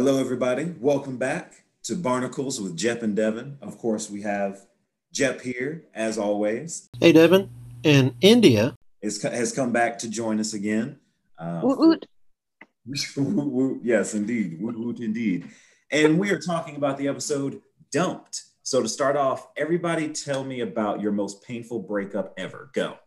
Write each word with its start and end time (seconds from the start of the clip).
Hello, 0.00 0.20
everybody. 0.20 0.76
Welcome 0.78 1.16
back 1.16 1.64
to 1.82 1.96
Barnacles 1.96 2.60
with 2.60 2.76
Jep 2.76 3.02
and 3.02 3.16
Devin. 3.16 3.58
Of 3.60 3.78
course, 3.78 4.08
we 4.08 4.22
have 4.22 4.60
Jep 5.12 5.40
here, 5.40 5.86
as 5.92 6.18
always. 6.18 6.88
Hey, 7.00 7.10
Devin. 7.10 7.50
In 7.82 8.14
India, 8.20 8.76
Is, 9.02 9.20
has 9.22 9.50
come 9.50 9.72
back 9.72 9.98
to 9.98 10.08
join 10.08 10.38
us 10.38 10.54
again. 10.54 11.00
Uh, 11.36 11.62
Woot 11.64 11.78
woot. 11.80 12.06
Woot 13.16 13.46
woot. 13.48 13.80
yes, 13.82 14.14
indeed. 14.14 14.62
Woot 14.62 14.78
woot, 14.78 15.00
indeed. 15.00 15.48
And 15.90 16.16
we 16.16 16.30
are 16.30 16.38
talking 16.38 16.76
about 16.76 16.96
the 16.96 17.08
episode 17.08 17.60
Dumped. 17.90 18.44
So, 18.62 18.80
to 18.80 18.88
start 18.88 19.16
off, 19.16 19.48
everybody 19.56 20.10
tell 20.10 20.44
me 20.44 20.60
about 20.60 21.00
your 21.00 21.10
most 21.10 21.42
painful 21.42 21.80
breakup 21.80 22.34
ever. 22.38 22.70
Go. 22.72 22.98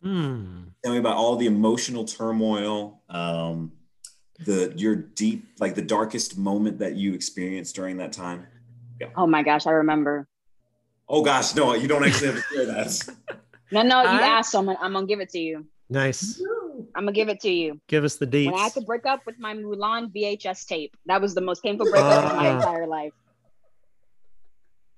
hmm, 0.00 0.66
Tell 0.84 0.92
me 0.92 0.98
about 1.00 1.16
all 1.16 1.34
the 1.34 1.46
emotional 1.46 2.04
turmoil, 2.04 3.02
um, 3.08 3.72
the 4.40 4.72
your 4.76 4.94
deep, 4.96 5.46
like 5.60 5.74
the 5.74 5.82
darkest 5.82 6.36
moment 6.38 6.78
that 6.78 6.94
you 6.96 7.14
experienced 7.14 7.74
during 7.76 7.96
that 7.98 8.12
time. 8.12 8.46
Oh 9.16 9.26
my 9.26 9.42
gosh, 9.42 9.66
I 9.66 9.70
remember. 9.72 10.26
Oh 11.08 11.22
gosh, 11.22 11.54
no, 11.54 11.74
you 11.74 11.86
don't 11.88 12.04
actually 12.04 12.28
have 12.32 12.36
to 12.48 12.54
share 12.54 12.66
that. 12.66 13.08
No, 13.70 13.82
no, 13.82 14.02
you 14.02 14.08
I- 14.08 14.22
asked 14.38 14.50
someone. 14.50 14.76
I'm 14.80 14.92
gonna 14.92 15.06
give 15.06 15.20
it 15.20 15.28
to 15.30 15.38
you. 15.38 15.66
nice. 15.90 16.40
I'm 16.96 17.04
gonna 17.04 17.12
give 17.12 17.28
it 17.28 17.40
to 17.40 17.50
you. 17.50 17.80
Give 17.88 18.04
us 18.04 18.16
the 18.16 18.26
When 18.26 18.54
I 18.54 18.58
had 18.64 18.72
to 18.74 18.80
break 18.80 19.04
up 19.06 19.20
with 19.26 19.38
my 19.38 19.54
Mulan 19.54 20.12
VHS 20.14 20.66
tape, 20.66 20.96
that 21.06 21.20
was 21.20 21.34
the 21.34 21.40
most 21.40 21.62
painful 21.62 21.90
breakup 21.90 22.24
of 22.32 22.36
my 22.36 22.48
Ah. 22.50 22.56
entire 22.56 22.86
life. 22.86 23.12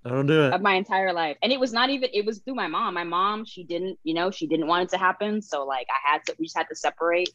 I 0.04 0.10
don't 0.10 0.26
do 0.26 0.44
it. 0.44 0.52
Of 0.52 0.60
my 0.62 0.74
entire 0.74 1.12
life, 1.12 1.36
and 1.42 1.52
it 1.52 1.58
was 1.58 1.72
not 1.72 1.90
even. 1.90 2.08
It 2.12 2.24
was 2.24 2.38
through 2.38 2.54
my 2.54 2.68
mom. 2.68 2.94
My 2.94 3.02
mom, 3.04 3.44
she 3.44 3.64
didn't, 3.64 3.98
you 4.04 4.14
know, 4.14 4.30
she 4.30 4.46
didn't 4.46 4.68
want 4.68 4.84
it 4.84 4.88
to 4.90 4.98
happen. 4.98 5.42
So 5.42 5.64
like, 5.66 5.86
I 5.90 6.12
had 6.12 6.24
to. 6.26 6.36
We 6.38 6.46
just 6.46 6.56
had 6.56 6.68
to 6.68 6.76
separate. 6.76 7.34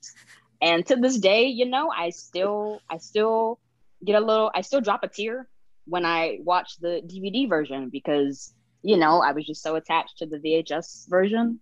And 0.61 0.85
to 0.88 0.95
this 0.95 1.17
day, 1.17 1.45
you 1.47 1.65
know, 1.65 1.90
I 1.90 2.12
still, 2.12 2.79
I 2.90 2.98
still 2.98 3.59
get 4.05 4.15
a 4.21 4.26
little. 4.26 4.51
I 4.54 4.62
still 4.62 4.81
drop 4.81 5.03
a 5.03 5.07
tear 5.07 5.48
when 5.85 6.05
I 6.05 6.40
watch 6.43 6.77
the 6.79 7.01
DVD 7.05 7.49
version 7.49 7.90
because 7.90 8.53
you 8.84 8.98
know 8.98 9.21
I 9.21 9.31
was 9.31 9.45
just 9.45 9.63
so 9.63 9.76
attached 9.76 10.20
to 10.20 10.26
the 10.26 10.37
VHS 10.37 11.09
version. 11.09 11.59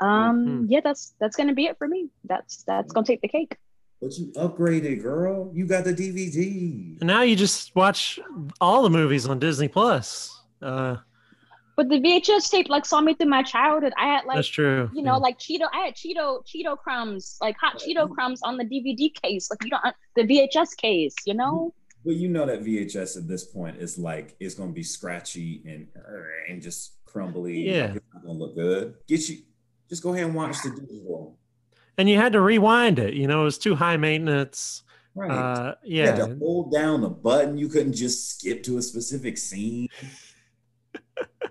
Um, 0.00 0.46
Mhm. 0.46 0.66
yeah, 0.68 0.80
that's 0.82 1.14
that's 1.20 1.36
gonna 1.36 1.54
be 1.54 1.66
it 1.66 1.78
for 1.78 1.86
me. 1.86 2.08
That's 2.24 2.64
that's 2.64 2.92
gonna 2.92 3.06
take 3.06 3.20
the 3.20 3.28
cake. 3.28 3.56
But 4.00 4.18
you 4.18 4.26
upgraded, 4.32 5.02
girl. 5.02 5.50
You 5.54 5.66
got 5.66 5.84
the 5.84 5.94
DVD. 5.94 6.98
And 7.00 7.06
now 7.06 7.22
you 7.22 7.36
just 7.36 7.74
watch 7.76 8.18
all 8.60 8.82
the 8.82 8.90
movies 8.90 9.26
on 9.26 9.38
Disney 9.38 9.68
Plus. 9.68 10.30
Uh, 10.60 10.96
But 11.76 11.88
the 11.88 12.00
VHS 12.00 12.50
tape 12.50 12.68
like 12.68 12.86
saw 12.86 13.00
me 13.00 13.14
through 13.14 13.28
my 13.28 13.42
childhood. 13.42 13.92
I 13.98 14.06
had 14.06 14.24
like 14.26 14.36
that's 14.36 14.48
true. 14.48 14.90
you 14.94 15.02
know, 15.02 15.18
like 15.18 15.38
Cheeto. 15.38 15.66
I 15.72 15.86
had 15.86 15.94
Cheeto 15.94 16.44
Cheeto 16.46 16.78
crumbs, 16.78 17.36
like 17.40 17.56
hot 17.60 17.80
Cheeto 17.80 18.08
crumbs 18.08 18.40
on 18.42 18.56
the 18.56 18.64
DVD 18.64 19.12
case. 19.22 19.50
Like 19.50 19.64
you 19.64 19.70
don't 19.70 19.82
the 20.14 20.22
VHS 20.22 20.76
case, 20.76 21.14
you 21.26 21.34
know. 21.34 21.74
Well, 22.04 22.14
you 22.14 22.28
know 22.28 22.46
that 22.46 22.62
VHS 22.62 23.16
at 23.16 23.26
this 23.26 23.44
point 23.44 23.78
is 23.78 23.98
like 23.98 24.36
it's 24.38 24.54
gonna 24.54 24.72
be 24.72 24.82
scratchy 24.82 25.62
and 25.66 25.88
and 26.48 26.62
just 26.62 26.92
crumbly. 27.06 27.68
Yeah. 27.68 27.86
Like, 27.86 27.96
it's 27.96 28.06
not 28.14 28.24
gonna 28.24 28.38
look 28.38 28.54
good. 28.54 28.94
Get 29.08 29.28
you. 29.28 29.38
Just 29.88 30.02
go 30.02 30.12
ahead 30.12 30.26
and 30.26 30.34
watch 30.34 30.62
the 30.62 30.70
digital. 30.70 31.38
and 31.98 32.08
you 32.08 32.16
had 32.16 32.32
to 32.32 32.40
rewind 32.40 32.98
it. 32.98 33.14
You 33.14 33.26
know, 33.26 33.42
it 33.42 33.44
was 33.44 33.58
too 33.58 33.74
high 33.74 33.96
maintenance. 33.96 34.82
Right. 35.14 35.30
Uh, 35.30 35.74
you 35.84 36.04
had 36.04 36.18
yeah. 36.18 36.26
to 36.26 36.36
hold 36.38 36.72
down 36.72 37.00
the 37.00 37.08
button. 37.08 37.56
You 37.56 37.68
couldn't 37.68 37.92
just 37.92 38.38
skip 38.38 38.62
to 38.64 38.78
a 38.78 38.82
specific 38.82 39.38
scene. 39.38 39.88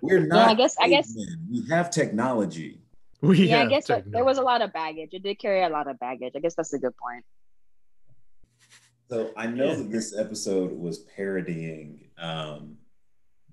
We're 0.03 0.25
not. 0.27 0.49
I 0.49 0.53
guess- 0.53 0.75
I 0.79 0.89
guess- 0.89 1.13
cavemen. 1.15 1.47
we 1.49 1.65
have 1.69 1.89
technology. 1.89 2.79
We 3.21 3.47
Yeah, 3.47 3.61
I 3.61 3.67
guess 3.67 3.87
that- 3.87 4.11
there 4.11 4.25
was 4.25 4.37
a 4.37 4.41
lot 4.41 4.61
of 4.61 4.73
baggage. 4.73 5.11
It 5.13 5.23
did 5.23 5.39
carry 5.39 5.63
a 5.63 5.69
lot 5.69 5.87
of 5.87 5.97
baggage. 5.97 6.33
I 6.35 6.39
guess 6.39 6.55
that's 6.55 6.73
a 6.73 6.77
good 6.79 6.95
point. 6.97 7.23
So 9.09 9.31
I 9.37 9.47
know 9.47 9.67
Yeah. 9.67 9.75
that 9.75 9.91
this 9.91 10.17
episode 10.17 10.71
was 10.73 10.99
parodying, 11.15 12.09
um, 12.17 12.77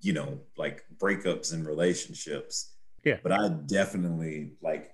you 0.00 0.12
know, 0.12 0.40
like 0.56 0.84
breakups 0.96 1.52
and 1.52 1.64
relationships. 1.66 2.74
Yeah. 3.04 3.18
But 3.22 3.32
I 3.32 3.48
definitely 3.48 4.54
like 4.60 4.90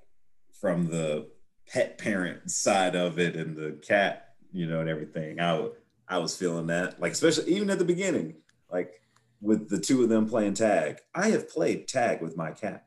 from 0.61 0.89
the 0.89 1.29
pet 1.69 1.97
parent 1.99 2.51
side 2.51 2.95
of 2.97 3.19
it 3.19 3.35
and 3.37 3.57
the 3.57 3.73
cat, 3.87 4.35
you 4.53 4.67
know, 4.67 4.81
and 4.81 4.89
everything. 4.91 5.41
I 5.41 5.69
I 6.09 6.19
was 6.19 6.37
feeling 6.37 6.67
that, 6.69 7.01
like 7.01 7.13
especially 7.13 7.53
even 7.55 7.71
at 7.71 7.79
the 7.79 7.85
beginning, 7.85 8.35
like 8.71 8.93
with 9.41 9.69
the 9.69 9.79
two 9.79 10.03
of 10.03 10.09
them 10.09 10.29
playing 10.29 10.55
tag. 10.55 10.99
I 11.15 11.29
have 11.31 11.49
played 11.49 11.89
tag 11.89 12.23
with 12.23 12.37
my 12.37 12.53
cat. 12.53 12.85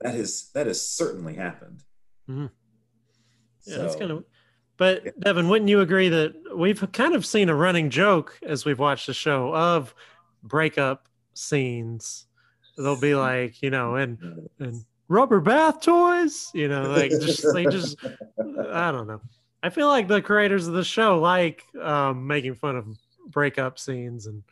That 0.00 0.14
has 0.14 0.50
that 0.54 0.66
has 0.66 0.86
certainly 0.86 1.34
happened. 1.34 1.82
Mhm. 2.28 2.50
Yeah, 3.66 3.78
that's 3.78 3.96
kind 3.96 4.10
of. 4.10 4.24
But 4.76 5.18
Devin, 5.20 5.48
wouldn't 5.48 5.68
you 5.70 5.80
agree 5.80 6.08
that 6.08 6.34
we've 6.56 6.84
kind 6.92 7.14
of 7.14 7.24
seen 7.24 7.48
a 7.48 7.54
running 7.54 7.90
joke 7.90 8.38
as 8.42 8.64
we've 8.64 8.78
watched 8.78 9.06
the 9.06 9.14
show 9.14 9.54
of 9.54 9.94
breakup 10.42 11.08
scenes? 11.34 12.26
They'll 12.76 13.00
be 13.00 13.14
like, 13.14 13.62
you 13.62 13.70
know, 13.70 13.94
and 13.94 14.18
and 14.58 14.84
rubber 15.08 15.40
bath 15.40 15.80
toys, 15.80 16.50
you 16.54 16.66
know, 16.68 16.90
like 16.90 17.10
just 17.10 17.46
they 17.54 17.64
just 17.66 17.96
I 18.70 18.90
don't 18.90 19.06
know. 19.06 19.20
I 19.62 19.70
feel 19.70 19.88
like 19.88 20.08
the 20.08 20.20
creators 20.20 20.66
of 20.66 20.74
the 20.74 20.84
show 20.84 21.18
like 21.20 21.62
um, 21.80 22.26
making 22.26 22.56
fun 22.56 22.76
of 22.76 22.86
breakup 23.28 23.78
scenes 23.78 24.26
and 24.26 24.42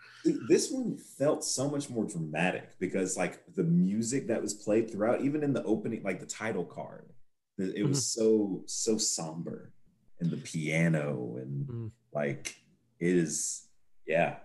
this 0.48 0.70
one 0.70 0.96
felt 0.96 1.44
so 1.44 1.68
much 1.68 1.90
more 1.90 2.04
dramatic 2.04 2.78
because 2.78 3.16
like 3.16 3.42
the 3.54 3.62
music 3.64 4.26
that 4.28 4.40
was 4.40 4.54
played 4.54 4.90
throughout 4.90 5.20
even 5.20 5.42
in 5.42 5.52
the 5.52 5.62
opening 5.64 6.02
like 6.02 6.20
the 6.20 6.26
title 6.26 6.64
card 6.64 7.10
it 7.58 7.86
was 7.86 8.06
so 8.06 8.62
so 8.66 8.96
somber 8.98 9.72
and 10.20 10.30
the 10.30 10.36
piano 10.38 11.36
and 11.38 11.66
Mm. 11.66 11.90
like 12.12 12.56
it 12.98 13.14
is 13.16 13.66
yeah 14.06 14.36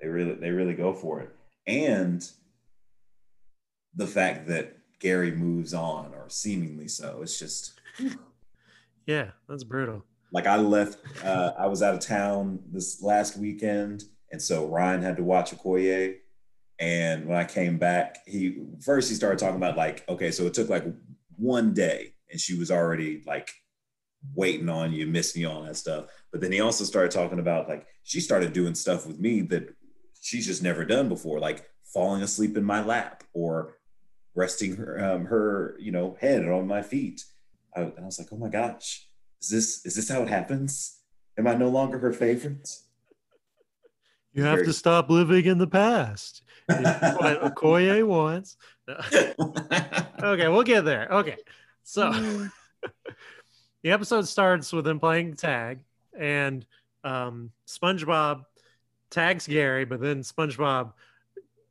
they 0.00 0.08
really 0.08 0.34
they 0.34 0.50
really 0.50 0.74
go 0.74 0.92
for 0.94 1.20
it 1.20 1.30
and 1.66 2.30
the 3.94 4.06
fact 4.06 4.46
that 4.48 4.76
gary 4.98 5.30
moves 5.30 5.74
on 5.74 6.12
or 6.14 6.28
seemingly 6.28 6.88
so 6.88 7.20
it's 7.22 7.38
just 7.38 7.80
yeah, 9.06 9.30
that's 9.48 9.62
brutal. 9.62 10.04
Like 10.32 10.46
I 10.46 10.56
left, 10.56 10.98
uh, 11.24 11.52
I 11.58 11.66
was 11.66 11.82
out 11.82 11.94
of 11.94 12.00
town 12.00 12.60
this 12.72 13.02
last 13.02 13.36
weekend, 13.36 14.04
and 14.32 14.40
so 14.40 14.66
Ryan 14.66 15.02
had 15.02 15.16
to 15.16 15.22
watch 15.22 15.52
Okoye. 15.52 16.16
And 16.78 17.26
when 17.26 17.38
I 17.38 17.44
came 17.44 17.78
back, 17.78 18.18
he 18.26 18.62
first 18.84 19.08
he 19.08 19.14
started 19.14 19.38
talking 19.38 19.56
about 19.56 19.76
like, 19.76 20.04
okay, 20.08 20.30
so 20.30 20.46
it 20.46 20.54
took 20.54 20.68
like 20.68 20.84
one 21.36 21.72
day, 21.72 22.14
and 22.30 22.40
she 22.40 22.58
was 22.58 22.70
already 22.70 23.22
like 23.26 23.50
waiting 24.34 24.68
on 24.68 24.92
you, 24.92 25.06
missing 25.06 25.42
you, 25.42 25.48
all 25.48 25.62
that 25.62 25.76
stuff. 25.76 26.06
But 26.32 26.40
then 26.40 26.52
he 26.52 26.60
also 26.60 26.84
started 26.84 27.12
talking 27.12 27.38
about 27.38 27.68
like 27.68 27.86
she 28.04 28.20
started 28.20 28.52
doing 28.52 28.74
stuff 28.74 29.06
with 29.06 29.18
me 29.18 29.42
that 29.42 29.74
she's 30.20 30.46
just 30.46 30.62
never 30.62 30.84
done 30.84 31.08
before, 31.08 31.38
like 31.38 31.66
falling 31.84 32.22
asleep 32.22 32.56
in 32.56 32.64
my 32.64 32.84
lap 32.84 33.24
or 33.32 33.76
resting 34.34 34.76
her 34.76 35.02
um, 35.02 35.26
her 35.26 35.76
you 35.80 35.92
know 35.92 36.16
head 36.20 36.46
on 36.46 36.66
my 36.66 36.82
feet. 36.82 37.24
I, 37.74 37.82
and 37.82 38.00
I 38.00 38.04
was 38.04 38.18
like, 38.18 38.28
oh 38.32 38.38
my 38.38 38.48
gosh, 38.48 39.05
is 39.42 39.48
this 39.50 39.86
is 39.86 39.94
this 39.96 40.08
how 40.08 40.22
it 40.22 40.28
happens? 40.28 40.98
Am 41.38 41.46
I 41.46 41.54
no 41.54 41.68
longer 41.68 41.98
her 41.98 42.12
favorite? 42.12 42.68
You 44.32 44.42
have 44.44 44.56
Very- 44.56 44.66
to 44.66 44.72
stop 44.72 45.08
living 45.10 45.44
in 45.46 45.58
the 45.58 45.66
past. 45.66 46.42
what 46.66 46.82
Okoye 47.54 48.06
wants. 48.06 48.56
okay, 50.22 50.48
we'll 50.48 50.62
get 50.62 50.84
there. 50.84 51.08
Okay. 51.12 51.36
So 51.84 52.10
Mm. 52.12 52.50
the 53.82 53.90
episode 53.90 54.26
starts 54.28 54.72
with 54.72 54.84
them 54.84 55.00
playing 55.00 55.34
tag, 55.34 55.80
and 56.18 56.66
um, 57.04 57.50
SpongeBob 57.66 58.44
tags 59.10 59.46
Gary, 59.46 59.84
but 59.84 60.00
then 60.00 60.22
SpongeBob 60.22 60.92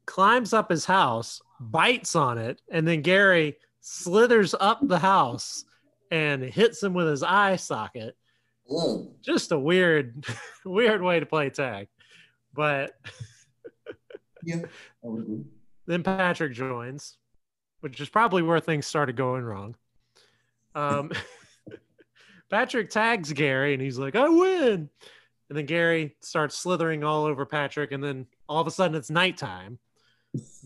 climbs 0.05 0.53
up 0.53 0.69
his 0.69 0.85
house, 0.85 1.41
bites 1.59 2.15
on 2.15 2.37
it, 2.37 2.61
and 2.71 2.87
then 2.87 3.01
Gary 3.01 3.57
slithers 3.81 4.55
up 4.59 4.79
the 4.87 4.99
house 4.99 5.65
and 6.11 6.43
hits 6.43 6.81
him 6.81 6.93
with 6.93 7.07
his 7.07 7.23
eye 7.23 7.55
socket. 7.55 8.15
Mm. 8.69 9.11
Just 9.21 9.51
a 9.51 9.59
weird, 9.59 10.25
weird 10.65 11.01
way 11.01 11.19
to 11.19 11.25
play 11.25 11.49
tag. 11.49 11.87
But 12.53 12.93
yeah, 14.43 14.61
I 15.03 15.07
would 15.07 15.21
agree. 15.21 15.43
then 15.85 16.03
Patrick 16.03 16.53
joins, 16.53 17.17
which 17.81 17.99
is 17.99 18.09
probably 18.09 18.41
where 18.41 18.59
things 18.59 18.87
started 18.87 19.15
going 19.15 19.43
wrong. 19.43 19.75
Um, 20.73 21.11
Patrick 22.49 22.89
tags 22.89 23.33
Gary 23.33 23.73
and 23.73 23.81
he's 23.81 23.97
like, 23.97 24.15
I 24.15 24.29
win. 24.29 24.89
And 25.49 25.57
then 25.57 25.65
Gary 25.65 26.15
starts 26.21 26.57
slithering 26.57 27.03
all 27.03 27.25
over 27.25 27.45
Patrick. 27.45 27.91
And 27.91 28.03
then 28.03 28.25
all 28.49 28.61
of 28.61 28.67
a 28.67 28.71
sudden 28.71 28.95
it's 28.95 29.09
nighttime. 29.09 29.79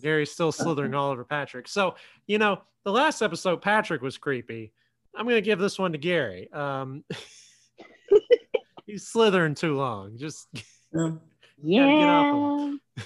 Gary's 0.01 0.31
still 0.31 0.51
slithering 0.51 0.95
all 0.95 1.11
over 1.11 1.23
Patrick. 1.23 1.67
So, 1.67 1.95
you 2.27 2.37
know, 2.37 2.61
the 2.85 2.91
last 2.91 3.21
episode, 3.21 3.61
Patrick 3.61 4.01
was 4.01 4.17
creepy. 4.17 4.71
I'm 5.15 5.25
going 5.25 5.35
to 5.35 5.41
give 5.41 5.59
this 5.59 5.77
one 5.79 5.91
to 5.91 5.97
Gary. 5.97 6.51
Um, 6.53 7.03
he's 8.85 9.07
slithering 9.07 9.55
too 9.55 9.75
long. 9.75 10.17
Just 10.17 10.47
Yeah, 10.93 11.81
Gotta 11.81 11.97
get 11.97 12.09
off 12.09 12.77
Yeah. 12.97 13.03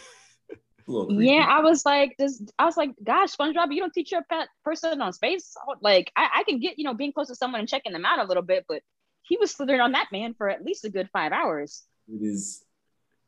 a 0.87 0.91
little 0.91 1.07
creepy. 1.07 1.25
Yeah, 1.25 1.45
I 1.49 1.59
was 1.61 1.85
like, 1.85 2.15
this. 2.19 2.41
I 2.59 2.65
was 2.65 2.77
like, 2.77 2.91
gosh, 3.03 3.35
SpongeBob, 3.35 3.73
you 3.73 3.79
don't 3.79 3.93
teach 3.93 4.11
your 4.11 4.21
pet 4.29 4.47
person 4.63 5.01
on 5.01 5.11
space. 5.13 5.53
Like, 5.81 6.11
I, 6.15 6.29
I 6.39 6.43
can 6.43 6.59
get, 6.59 6.77
you 6.77 6.83
know, 6.85 6.93
being 6.93 7.11
close 7.13 7.27
to 7.29 7.35
someone 7.35 7.59
and 7.59 7.67
checking 7.69 7.93
them 7.93 8.05
out 8.05 8.19
a 8.19 8.27
little 8.27 8.43
bit, 8.43 8.65
but 8.67 8.81
he 9.23 9.37
was 9.37 9.51
slithering 9.51 9.81
on 9.81 9.93
that 9.93 10.07
man 10.11 10.33
for 10.37 10.49
at 10.49 10.63
least 10.63 10.85
a 10.85 10.89
good 10.89 11.09
five 11.11 11.31
hours. 11.31 11.83
It 12.07 12.21
is 12.23 12.63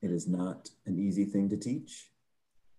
it 0.01 0.12
is 0.12 0.27
not 0.27 0.69
an 0.86 1.00
easy 1.00 1.25
thing 1.25 1.50
to 1.50 1.57
teach. 1.57 2.12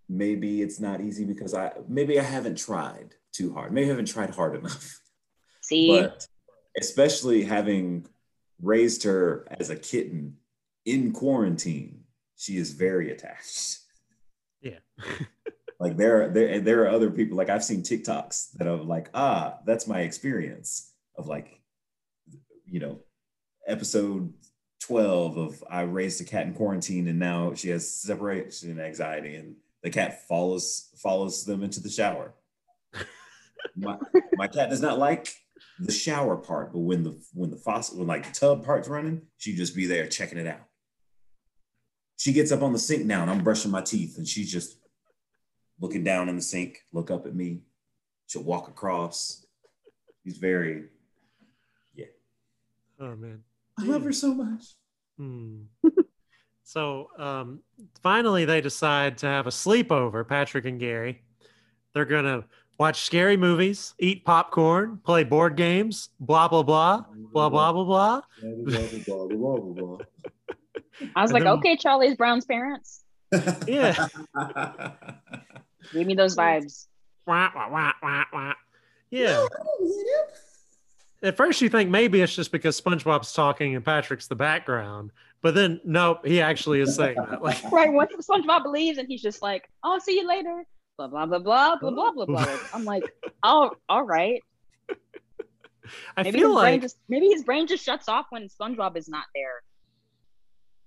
Maybe 0.08 0.62
it's 0.62 0.78
not 0.78 1.00
easy 1.00 1.24
because 1.24 1.52
I 1.54 1.72
maybe 1.88 2.20
I 2.20 2.22
haven't 2.22 2.56
tried 2.58 3.14
too 3.32 3.52
hard. 3.54 3.72
Maybe 3.72 3.86
I 3.86 3.90
haven't 3.90 4.06
tried 4.06 4.30
hard 4.30 4.54
enough. 4.56 5.00
See, 5.66 5.90
But 5.90 6.26
especially 6.78 7.42
having 7.42 8.06
raised 8.62 9.02
her 9.02 9.46
as 9.50 9.68
a 9.68 9.76
kitten 9.76 10.36
in 10.84 11.12
quarantine, 11.12 12.04
she 12.36 12.56
is 12.56 12.72
very 12.72 13.10
attached. 13.10 13.80
Yeah. 14.60 14.78
Like 15.78 15.98
there, 15.98 16.30
there, 16.30 16.58
there 16.60 16.82
are 16.84 16.88
other 16.88 17.10
people. 17.10 17.36
Like 17.36 17.50
I've 17.50 17.62
seen 17.62 17.82
TikToks 17.82 18.52
that 18.52 18.66
are 18.66 18.76
like, 18.76 19.10
ah, 19.12 19.58
that's 19.66 19.86
my 19.86 20.00
experience 20.00 20.90
of 21.18 21.26
like, 21.26 21.60
you 22.64 22.80
know, 22.80 23.00
episode 23.66 24.32
twelve 24.80 25.36
of 25.36 25.62
I 25.70 25.82
raised 25.82 26.22
a 26.22 26.24
cat 26.24 26.46
in 26.46 26.54
quarantine, 26.54 27.08
and 27.08 27.18
now 27.18 27.52
she 27.52 27.68
has 27.68 27.90
separation 27.92 28.80
anxiety, 28.80 29.36
and 29.36 29.56
the 29.82 29.90
cat 29.90 30.26
follows 30.26 30.88
follows 30.96 31.44
them 31.44 31.62
into 31.62 31.80
the 31.80 31.90
shower. 31.90 32.32
my, 33.76 33.98
my 34.32 34.46
cat 34.46 34.70
does 34.70 34.80
not 34.80 34.98
like 34.98 35.28
the 35.78 35.92
shower 35.92 36.36
part, 36.36 36.72
but 36.72 36.80
when 36.80 37.02
the 37.02 37.20
when 37.34 37.50
the 37.50 37.56
faucet 37.56 37.98
when 37.98 38.06
like 38.06 38.26
the 38.26 38.32
tub 38.32 38.64
part's 38.64 38.88
running, 38.88 39.22
she 39.36 39.54
just 39.54 39.74
be 39.74 39.86
there 39.86 40.06
checking 40.06 40.38
it 40.38 40.46
out. 40.46 40.62
She 42.18 42.32
gets 42.32 42.50
up 42.50 42.62
on 42.62 42.72
the 42.72 42.78
sink 42.78 43.04
now, 43.04 43.22
and 43.22 43.30
I'm 43.30 43.44
brushing 43.44 43.70
my 43.70 43.82
teeth, 43.82 44.16
and 44.16 44.26
she's 44.26 44.50
just 44.50 44.78
looking 45.80 46.04
down 46.04 46.28
in 46.28 46.36
the 46.36 46.42
sink, 46.42 46.78
look 46.92 47.10
up 47.10 47.26
at 47.26 47.34
me. 47.34 47.62
She'll 48.26 48.42
walk 48.42 48.68
across. 48.68 49.44
She's 50.24 50.38
very, 50.38 50.84
yeah. 51.94 52.06
Oh 52.98 53.14
man. 53.14 53.42
I 53.78 53.84
love 53.84 54.02
her 54.04 54.12
so 54.12 54.34
much. 54.34 54.64
Hmm. 55.18 55.62
so 56.64 57.10
um, 57.18 57.60
finally, 58.02 58.44
they 58.44 58.60
decide 58.60 59.18
to 59.18 59.26
have 59.26 59.46
a 59.46 59.50
sleepover. 59.50 60.26
Patrick 60.26 60.64
and 60.64 60.80
Gary. 60.80 61.22
They're 61.94 62.04
gonna 62.04 62.44
watch 62.78 63.02
scary 63.02 63.36
movies, 63.36 63.94
eat 63.98 64.24
popcorn, 64.24 64.98
play 65.04 65.24
board 65.24 65.56
games, 65.56 66.10
blah 66.20 66.48
blah 66.48 66.62
blah, 66.62 67.04
blah 67.32 67.48
blah 67.48 67.72
blah 67.72 67.84
blah. 67.84 68.20
I 68.42 68.46
was 71.22 71.30
And 71.30 71.32
like, 71.32 71.42
then- 71.44 71.52
okay, 71.58 71.76
Charlie's 71.76 72.16
Brown's 72.16 72.44
parents. 72.46 73.02
Yeah. 73.66 74.08
Give 75.92 76.06
me 76.06 76.14
those 76.14 76.36
vibes. 76.36 76.86
Wah, 77.26 77.50
wah, 77.54 77.70
wah, 77.70 77.92
wah, 78.02 78.24
wah. 78.32 78.52
Yeah. 79.10 79.46
At 81.22 81.36
first, 81.36 81.60
you 81.60 81.68
think 81.68 81.90
maybe 81.90 82.20
it's 82.20 82.34
just 82.34 82.52
because 82.52 82.80
SpongeBob's 82.80 83.32
talking 83.32 83.74
and 83.74 83.84
Patrick's 83.84 84.26
the 84.26 84.36
background, 84.36 85.10
but 85.42 85.54
then 85.54 85.80
nope, 85.84 86.26
he 86.26 86.40
actually 86.40 86.80
is 86.80 86.94
saying 86.94 87.16
that. 87.16 87.42
Like, 87.42 87.62
Right. 87.72 87.92
Once 87.92 88.12
SpongeBob 88.26 88.62
believes, 88.62 88.98
and 88.98 89.08
he's 89.08 89.22
just 89.22 89.42
like, 89.42 89.68
"I'll 89.82 90.00
see 90.00 90.18
you 90.20 90.26
later." 90.28 90.64
Blah 90.98 91.08
blah 91.08 91.26
blah 91.26 91.38
blah 91.38 91.76
blah 91.76 91.90
blah 91.90 92.12
blah 92.12 92.26
blah. 92.26 92.58
I'm 92.72 92.84
like, 92.84 93.02
oh, 93.42 93.72
all 93.88 94.02
right. 94.02 94.42
I 96.16 96.22
Maybe 96.24 96.38
feel 96.38 96.54
like 96.54 96.80
just 96.82 96.96
maybe 97.08 97.28
his 97.28 97.44
brain 97.44 97.66
just 97.66 97.84
shuts 97.84 98.08
off 98.08 98.26
when 98.30 98.48
SpongeBob 98.48 98.96
is 98.96 99.08
not 99.08 99.24
there. 99.34 99.62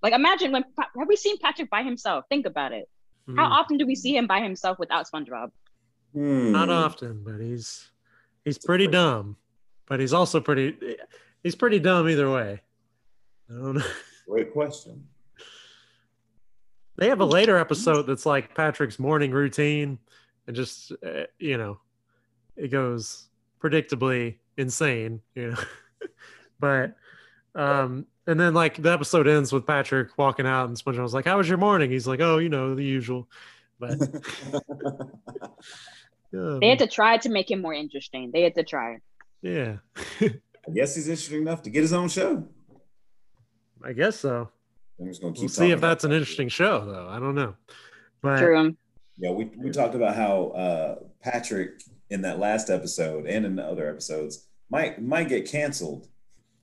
Like 0.01 0.13
imagine 0.13 0.51
when 0.51 0.63
have 0.77 1.07
we 1.07 1.15
seen 1.15 1.37
Patrick 1.37 1.69
by 1.69 1.83
himself? 1.83 2.25
Think 2.29 2.45
about 2.45 2.73
it. 2.73 2.89
How 3.37 3.45
Hmm, 3.45 3.51
often 3.53 3.77
do 3.77 3.85
we 3.85 3.95
see 3.95 4.15
him 4.17 4.25
by 4.25 4.41
himself 4.41 4.79
without 4.79 5.05
SpongeBob? 5.07 5.51
Hmm. 6.13 6.51
not 6.51 6.69
often, 6.69 7.23
but 7.23 7.39
he's 7.39 7.91
he's 8.43 8.57
pretty 8.57 8.87
dumb, 8.87 9.37
but 9.85 9.99
he's 9.99 10.13
also 10.13 10.41
pretty 10.41 10.97
he's 11.43 11.55
pretty 11.55 11.79
dumb 11.79 12.09
either 12.09 12.29
way. 12.29 12.61
I 13.49 13.53
don't 13.53 13.75
know. 13.75 13.85
Great 14.27 14.51
question. 14.51 15.07
They 16.99 17.07
have 17.07 17.21
a 17.21 17.25
later 17.25 17.57
episode 17.57 18.03
that's 18.03 18.25
like 18.25 18.53
Patrick's 18.53 18.99
morning 18.99 19.31
routine, 19.31 19.97
and 20.47 20.55
just 20.55 20.91
uh, 20.91 21.23
you 21.37 21.57
know, 21.57 21.79
it 22.57 22.67
goes 22.67 23.29
predictably 23.63 24.35
insane, 24.57 25.21
you 25.33 25.51
know. 25.51 25.57
but 26.59 26.95
um, 27.55 28.05
and 28.27 28.37
then 28.37 28.53
like 28.53 28.81
the 28.81 28.91
episode 28.91 29.29
ends 29.29 29.53
with 29.53 29.65
Patrick 29.65 30.17
walking 30.17 30.45
out, 30.45 30.67
and 30.67 30.75
SpongeBob's 30.75 31.13
like, 31.13 31.23
"How 31.23 31.37
was 31.37 31.47
your 31.47 31.57
morning?" 31.57 31.89
He's 31.89 32.05
like, 32.05 32.19
"Oh, 32.19 32.37
you 32.37 32.49
know, 32.49 32.75
the 32.75 32.83
usual." 32.83 33.29
But 33.79 33.91
um, 36.33 36.59
They 36.59 36.67
had 36.67 36.79
to 36.79 36.87
try 36.87 37.15
to 37.15 37.29
make 37.29 37.49
him 37.49 37.61
more 37.61 37.73
interesting. 37.73 38.31
They 38.33 38.41
had 38.41 38.55
to 38.55 38.63
try. 38.63 38.97
yeah, 39.41 39.77
I 40.21 40.71
guess 40.75 40.95
he's 40.95 41.07
interesting 41.07 41.43
enough 41.43 41.61
to 41.61 41.69
get 41.69 41.81
his 41.81 41.93
own 41.93 42.09
show. 42.09 42.45
I 43.81 43.93
guess 43.93 44.19
so. 44.19 44.49
I'm 44.99 45.07
just 45.07 45.21
gonna 45.21 45.33
keep. 45.33 45.43
We'll 45.43 45.49
see 45.49 45.71
if 45.71 45.79
about 45.79 45.89
that's 45.89 46.03
an 46.03 46.11
that. 46.11 46.17
interesting 46.17 46.49
show, 46.49 46.85
though. 46.85 47.07
I 47.09 47.19
don't 47.19 47.35
know, 47.35 47.55
but 48.21 48.39
True. 48.39 48.75
Yeah, 49.17 49.31
we, 49.31 49.51
we 49.57 49.69
talked 49.69 49.95
about 49.95 50.15
how 50.15 50.47
uh, 50.49 50.95
Patrick 51.21 51.81
in 52.09 52.21
that 52.21 52.39
last 52.39 52.69
episode 52.69 53.25
and 53.27 53.45
in 53.45 53.55
the 53.55 53.63
other 53.63 53.89
episodes 53.89 54.47
might 54.69 55.01
might 55.01 55.29
get 55.29 55.49
canceled 55.49 56.07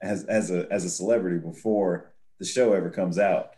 as 0.02 0.24
as 0.24 0.50
a 0.50 0.66
as 0.70 0.84
a 0.84 0.90
celebrity 0.90 1.38
before 1.38 2.12
the 2.38 2.44
show 2.44 2.72
ever 2.72 2.90
comes 2.90 3.18
out. 3.18 3.52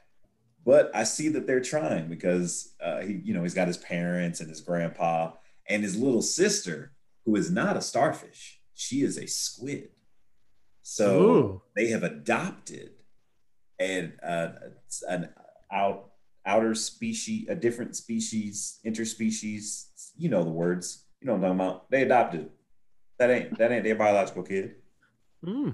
But 0.65 0.91
I 0.95 1.05
see 1.05 1.29
that 1.31 1.47
they're 1.47 1.61
trying 1.61 2.09
because 2.09 2.75
uh, 2.83 3.01
he 3.01 3.21
you 3.25 3.35
know 3.35 3.43
he's 3.43 3.55
got 3.55 3.69
his 3.69 3.79
parents 3.79 4.41
and 4.41 4.49
his 4.49 4.61
grandpa 4.61 5.33
and 5.69 5.83
his 5.83 5.97
little 5.97 6.23
sister 6.23 6.93
who 7.25 7.37
is 7.37 7.51
not 7.51 7.77
a 7.77 7.83
starfish. 7.83 8.61
She 8.75 9.03
is 9.03 9.19
a 9.19 9.27
squid. 9.27 9.91
So 10.83 11.21
Ooh. 11.23 11.63
they 11.77 11.89
have 11.89 12.03
adopted 12.03 12.93
and 13.79 14.13
uh, 14.23 14.49
an 15.09 15.29
out 15.73 16.11
outer 16.47 16.75
species, 16.75 17.47
a 17.49 17.55
different 17.55 17.97
species, 17.97 18.79
interspecies. 18.87 19.87
You 20.17 20.29
know 20.31 20.43
the 20.45 20.51
words. 20.51 21.05
You 21.21 21.27
know 21.27 21.35
what 21.35 21.51
I'm 21.51 21.59
talking 21.59 21.71
about. 21.71 21.91
They 21.91 22.03
adopted. 22.03 22.51
That 23.19 23.31
ain't 23.31 23.59
that 23.59 23.73
ain't 23.73 23.85
their 23.85 23.97
biological 23.97 24.43
kid. 24.43 24.77
Hmm, 25.45 25.71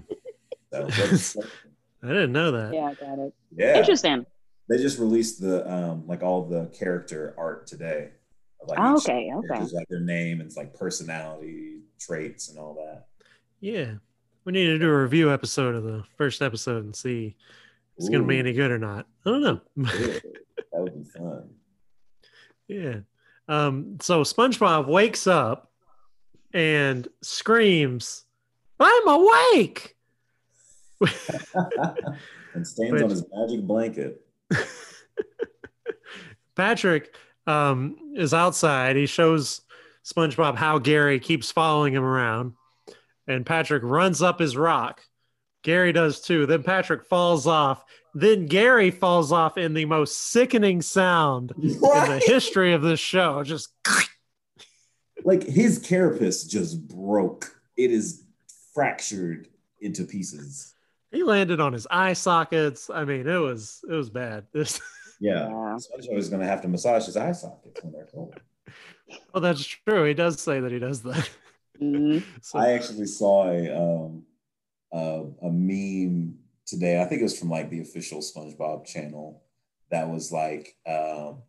So, 1.17 1.43
I 2.03 2.09
didn't 2.09 2.33
know 2.33 2.51
that. 2.53 2.75
Yeah, 2.75 2.85
I 2.85 2.95
got 2.95 3.19
it. 3.19 3.35
yeah, 3.57 3.79
Interesting. 3.79 4.27
they 4.69 4.77
just 4.79 4.99
released 4.99 5.41
the 5.41 5.71
um 5.71 6.07
like 6.07 6.23
all 6.23 6.47
the 6.49 6.67
character 6.79 7.35
art 7.39 7.67
today. 7.67 8.11
Like 8.67 8.79
Oh, 8.81 8.97
okay, 8.97 9.31
okay. 9.35 9.47
character's, 9.47 9.73
like 9.73 9.89
their 9.89 10.01
name 10.01 10.41
and 10.41 10.47
it's 10.47 10.57
like 10.57 10.75
personality 10.75 11.81
traits 12.01 12.49
and 12.49 12.59
all 12.59 12.75
that. 12.75 13.07
Yeah. 13.61 13.93
We 14.45 14.53
need 14.53 14.67
to 14.67 14.79
do 14.79 14.91
a 14.91 15.03
review 15.03 15.33
episode 15.33 15.75
of 15.75 15.85
the 15.85 16.03
first 16.19 16.43
episode 16.43 16.85
and 16.85 16.95
see 16.95 17.29
if 17.29 17.35
it's 17.97 18.09
going 18.09 18.23
to 18.23 18.29
be 18.29 18.39
any 18.39 18.53
good 18.53 18.71
or 18.71 18.79
not. 18.79 19.07
I 19.25 19.31
don't 19.31 19.43
know. 19.43 19.61
That 20.73 20.83
would 20.83 21.05
be 21.05 21.09
fun. 21.09 21.51
yeah. 22.67 22.97
Um, 23.47 23.99
so 24.01 24.23
SpongeBob 24.23 24.89
wakes 24.89 25.29
up 25.29 25.71
and 26.53 27.07
screams, 27.23 28.25
I'm 28.81 29.07
awake. 29.07 29.95
and 32.55 32.67
stands 32.67 32.93
Which- 32.93 33.03
on 33.03 33.11
his 33.11 33.25
magic 33.33 33.63
blanket. 33.65 34.27
Patrick 36.57 37.15
um, 37.47 37.97
is 38.17 38.35
outside. 38.35 38.97
He 38.97 39.07
shows 39.07 39.61
SpongeBob 40.05 40.57
how 40.57 40.79
Gary 40.79 41.21
keeps 41.21 41.51
following 41.53 41.95
him 41.95 42.05
around. 42.05 42.55
And 43.27 43.47
Patrick 43.47 43.83
runs 43.85 44.23
up 44.23 44.41
his 44.41 44.57
rock. 44.57 45.03
Gary 45.65 45.93
does 45.93 46.21
too. 46.21 46.47
Then 46.47 46.63
Patrick 46.63 47.05
falls 47.07 47.47
off. 47.49 47.85
Then 48.15 48.47
Gary 48.47 48.93
falls 48.93 49.33
off 49.33 49.59
in 49.59 49.75
the 49.75 49.87
most 49.87 50.17
sickening 50.31 50.81
sound 50.83 51.53
in 51.61 51.69
the 51.81 52.23
history 52.25 52.73
of 52.73 52.83
this 52.83 53.01
show. 53.01 53.43
Just 53.43 53.71
like 55.25 55.43
his 55.43 55.79
carapace 55.81 56.45
just 56.45 56.87
broke. 56.87 57.61
It 57.77 57.91
is 57.91 58.23
fractured 58.73 59.49
into 59.81 60.05
pieces. 60.05 60.75
he 61.11 61.23
landed 61.25 61.61
on 61.61 61.73
his 61.73 61.87
eye 61.91 62.13
sockets. 62.13 62.89
I 62.91 63.05
mean, 63.05 63.27
it 63.27 63.39
was 63.39 63.81
it 63.89 63.93
was 63.95 64.11
bad. 64.11 64.47
This 64.53 64.81
Yeah. 65.21 65.49
Yeah. 65.49 65.79
SpongeBob 65.79 66.19
is 66.19 66.29
gonna 66.29 66.47
have 66.47 66.61
to 66.63 66.69
massage 66.69 67.07
his 67.07 67.17
eye 67.17 67.33
sockets 67.33 67.83
when 67.83 67.93
they're 67.93 68.07
cold. 68.13 68.35
well, 69.33 69.41
that's 69.41 69.65
true. 69.65 70.05
He 70.05 70.15
does 70.15 70.41
say 70.41 70.61
that 70.61 70.71
he 70.71 70.79
does 70.79 71.03
that. 71.03 71.29
Mhm. 71.81 72.23
So, 72.43 72.59
I 72.59 72.73
actually 72.73 73.07
saw 73.07 73.49
a 73.49 73.75
um 73.77 74.23
uh, 74.95 75.25
a 75.43 75.51
meme 75.51 76.39
today. 76.67 77.01
I 77.01 77.05
think 77.05 77.21
it 77.21 77.25
was 77.25 77.39
from 77.39 77.51
like 77.51 77.71
the 77.71 77.81
official 77.81 78.21
SpongeBob 78.21 78.87
channel 78.87 79.43
that 79.91 80.09
was 80.09 80.33
like 80.33 80.77
um 80.87 81.43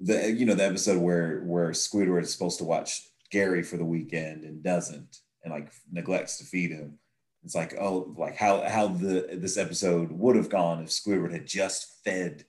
the 0.00 0.32
you 0.32 0.46
know 0.46 0.54
the 0.54 0.66
episode 0.66 1.00
where 1.00 1.40
where 1.40 1.70
Squidward 1.70 2.22
is 2.22 2.32
supposed 2.32 2.58
to 2.58 2.64
watch 2.64 3.02
Gary 3.30 3.62
for 3.62 3.76
the 3.76 3.84
weekend 3.84 4.44
and 4.44 4.62
doesn't 4.62 5.18
and 5.44 5.52
like 5.52 5.70
neglects 5.90 6.38
to 6.38 6.44
feed 6.44 6.70
him. 6.70 6.98
It's 7.44 7.54
like 7.54 7.74
oh 7.78 8.14
like 8.16 8.36
how 8.36 8.62
how 8.62 8.88
the 8.88 9.28
this 9.32 9.56
episode 9.56 10.10
would 10.12 10.36
have 10.36 10.48
gone 10.48 10.82
if 10.82 10.88
Squidward 10.88 11.32
had 11.32 11.46
just 11.46 12.02
fed 12.04 12.44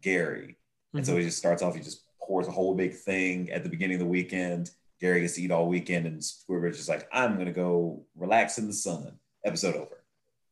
Gary. 0.00 0.56
And 0.92 1.04
so 1.04 1.16
he 1.16 1.24
just 1.24 1.38
starts 1.38 1.60
off, 1.60 1.74
he 1.74 1.82
just 1.82 2.04
pours 2.22 2.46
a 2.46 2.52
whole 2.52 2.74
big 2.74 2.94
thing 2.94 3.50
at 3.50 3.64
the 3.64 3.68
beginning 3.68 3.96
of 3.96 4.00
the 4.00 4.06
weekend. 4.06 4.70
Gary 5.04 5.20
gets 5.20 5.34
to 5.34 5.42
eat 5.42 5.50
all 5.50 5.68
weekend, 5.68 6.06
and 6.06 6.18
Squidward's 6.18 6.78
just 6.78 6.88
like, 6.88 7.06
I'm 7.12 7.36
gonna 7.36 7.52
go 7.52 8.06
relax 8.16 8.56
in 8.56 8.66
the 8.66 8.72
sun. 8.72 9.18
Episode 9.44 9.74
over. 9.74 10.02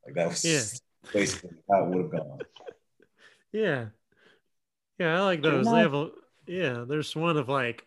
Like 0.05 0.15
that 0.15 0.29
was 0.29 0.45
Yeah. 0.45 0.61
basically 1.11 1.57
how 1.71 1.85
it 1.85 1.89
would 1.89 2.03
have 2.03 2.13
gone. 2.13 2.39
Yeah. 3.51 3.87
Yeah, 4.99 5.19
I 5.19 5.25
like 5.25 5.41
those. 5.41 5.65
They 5.65 5.79
have 5.79 5.95
a 5.95 6.11
yeah, 6.47 6.85
there's 6.87 7.17
one 7.17 7.39
of 7.39 7.49
like 7.49 7.87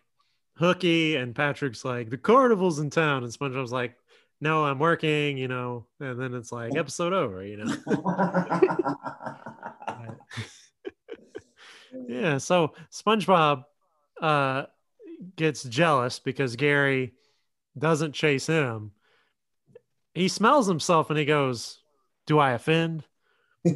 Hooky 0.56 1.14
and 1.14 1.36
Patrick's 1.36 1.84
like 1.84 2.10
the 2.10 2.18
carnival's 2.18 2.80
in 2.80 2.90
town 2.90 3.22
and 3.22 3.32
SpongeBob's 3.32 3.70
like, 3.70 3.94
no, 4.40 4.64
I'm 4.64 4.80
working, 4.80 5.38
you 5.38 5.46
know, 5.46 5.86
and 6.00 6.20
then 6.20 6.34
it's 6.34 6.50
like 6.50 6.74
episode 6.74 7.12
over, 7.12 7.46
you 7.46 7.58
know. 7.58 7.76
yeah, 12.08 12.38
so 12.38 12.74
SpongeBob 12.90 13.62
uh 14.20 14.64
gets 15.36 15.62
jealous 15.62 16.18
because 16.18 16.56
Gary 16.56 17.14
doesn't 17.78 18.12
chase 18.12 18.46
him. 18.46 18.92
He 20.14 20.28
smells 20.28 20.66
himself 20.66 21.10
and 21.10 21.18
he 21.18 21.24
goes, 21.24 21.78
"Do 22.26 22.38
I 22.38 22.52
offend?" 22.52 23.04
I 23.66 23.70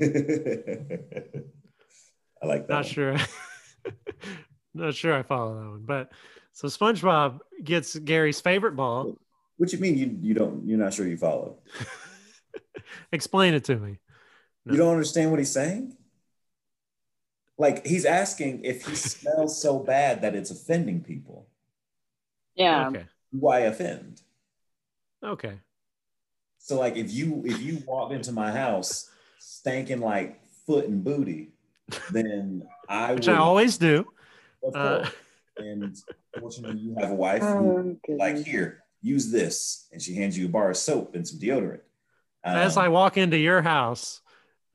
like 2.46 2.66
that. 2.66 2.70
Not 2.70 2.84
one. 2.84 2.84
sure. 2.84 3.16
Not 4.74 4.94
sure 4.94 5.14
I 5.14 5.22
follow 5.22 5.54
that 5.54 5.70
one, 5.70 5.84
but 5.84 6.12
so 6.52 6.68
SpongeBob 6.68 7.40
gets 7.62 7.96
Gary's 7.98 8.40
favorite 8.40 8.76
ball. 8.76 9.18
What 9.56 9.72
you 9.72 9.78
mean 9.78 9.98
you 9.98 10.16
you 10.20 10.34
don't 10.34 10.66
you're 10.66 10.78
not 10.78 10.94
sure 10.94 11.06
you 11.06 11.16
follow? 11.18 11.58
Explain 13.12 13.54
it 13.54 13.64
to 13.64 13.76
me. 13.76 13.98
No. 14.64 14.72
You 14.72 14.78
don't 14.78 14.92
understand 14.92 15.30
what 15.30 15.38
he's 15.38 15.52
saying? 15.52 15.96
Like 17.58 17.86
he's 17.86 18.06
asking 18.06 18.64
if 18.64 18.86
he 18.86 18.94
smells 18.94 19.60
so 19.60 19.78
bad 19.78 20.22
that 20.22 20.34
it's 20.34 20.50
offending 20.50 21.02
people. 21.02 21.50
Yeah. 22.54 22.88
Okay. 22.88 23.04
Do 23.33 23.49
I 23.49 23.61
offend? 23.61 24.21
Okay. 25.23 25.59
So 26.59 26.78
like 26.78 26.97
if 26.97 27.11
you 27.12 27.42
if 27.45 27.61
you 27.61 27.83
walked 27.87 28.12
into 28.12 28.33
my 28.33 28.50
house 28.52 29.11
stinking 29.38 30.00
like 30.00 30.40
foot 30.66 30.87
and 30.87 31.02
booty, 31.02 31.52
then 32.11 32.62
I 32.88 33.14
Which 33.14 33.26
would 33.26 33.35
I 33.37 33.38
always 33.38 33.78
do. 33.78 34.07
of 34.62 34.75
uh, 34.76 35.09
and 35.59 35.97
fortunately 36.38 36.78
you 36.78 36.95
have 37.00 37.11
a 37.11 37.14
wife 37.14 37.42
Oh, 37.42 37.99
who 38.07 38.16
like 38.19 38.37
here, 38.45 38.83
use 39.02 39.30
this, 39.30 39.88
and 39.92 40.00
she 40.02 40.14
hands 40.14 40.37
you 40.38 40.47
a 40.47 40.49
bar 40.49 40.71
of 40.71 40.76
soap 40.76 41.14
and 41.14 41.26
some 41.26 41.38
deodorant. 41.38 41.80
As 42.45 42.76
Um, 42.76 42.85
I 42.85 42.88
walk 42.88 43.16
into 43.16 43.37
your 43.38 43.62
house, 43.62 44.21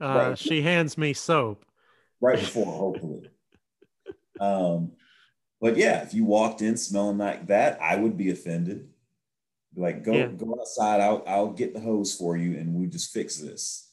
uh, 0.02 0.30
Right. 0.30 0.38
she 0.38 0.62
hands 0.62 0.98
me 0.98 1.14
soap. 1.14 1.66
right 2.22 2.40
before, 2.40 2.66
hopefully. 2.66 3.30
Um, 4.40 4.92
but 5.62 5.78
yeah, 5.78 6.02
if 6.04 6.14
you 6.14 6.26
walked 6.26 6.62
in 6.62 6.78
smelling 6.78 7.18
like 7.18 7.48
that, 7.48 7.82
I 7.82 7.96
would 7.96 8.18
be 8.18 8.30
offended. 8.32 8.90
Be 9.74 9.82
Like, 9.82 10.04
go 10.04 10.14
Yeah. 10.14 10.28
go 10.28 10.56
outside. 10.60 11.02
I'll 11.02 11.24
I'll 11.28 11.52
get 11.52 11.74
the 11.74 11.80
hose 11.80 12.14
for 12.16 12.38
you, 12.38 12.58
and 12.58 12.74
we'll 12.74 12.90
just 12.90 13.12
fix 13.14 13.38
this. 13.38 13.92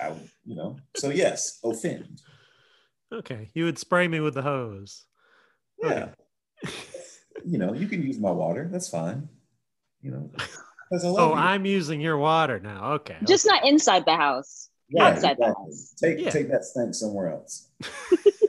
I, 0.00 0.12
you 0.44 0.56
know. 0.56 0.76
So 0.96 1.10
yes, 1.10 1.58
offend. 1.64 2.20
Okay. 3.12 3.48
You 3.54 3.64
would 3.64 3.78
spray 3.78 4.08
me 4.08 4.20
with 4.20 4.34
the 4.34 4.42
hose. 4.42 5.04
Yeah. 5.82 6.10
you 7.44 7.58
know, 7.58 7.72
you 7.72 7.86
can 7.86 8.02
use 8.02 8.18
my 8.18 8.30
water. 8.32 8.68
That's 8.70 8.88
fine. 8.88 9.28
You 10.02 10.10
know, 10.12 10.30
because 10.90 11.04
I 11.04 11.08
love 11.08 11.18
Oh, 11.30 11.34
you. 11.34 11.40
I'm 11.40 11.64
using 11.64 12.00
your 12.00 12.18
water 12.18 12.58
now. 12.60 12.92
Okay. 12.94 13.16
Just 13.26 13.46
not 13.46 13.64
inside 13.64 14.04
the 14.04 14.16
house. 14.16 14.68
Yeah, 14.88 15.08
outside 15.08 15.36
the 15.38 15.46
house. 15.46 15.94
Take 16.02 16.18
Yeah. 16.18 16.30
take 16.30 16.50
that 16.50 16.64
stink 16.64 16.94
somewhere 16.94 17.30
else. 17.32 17.68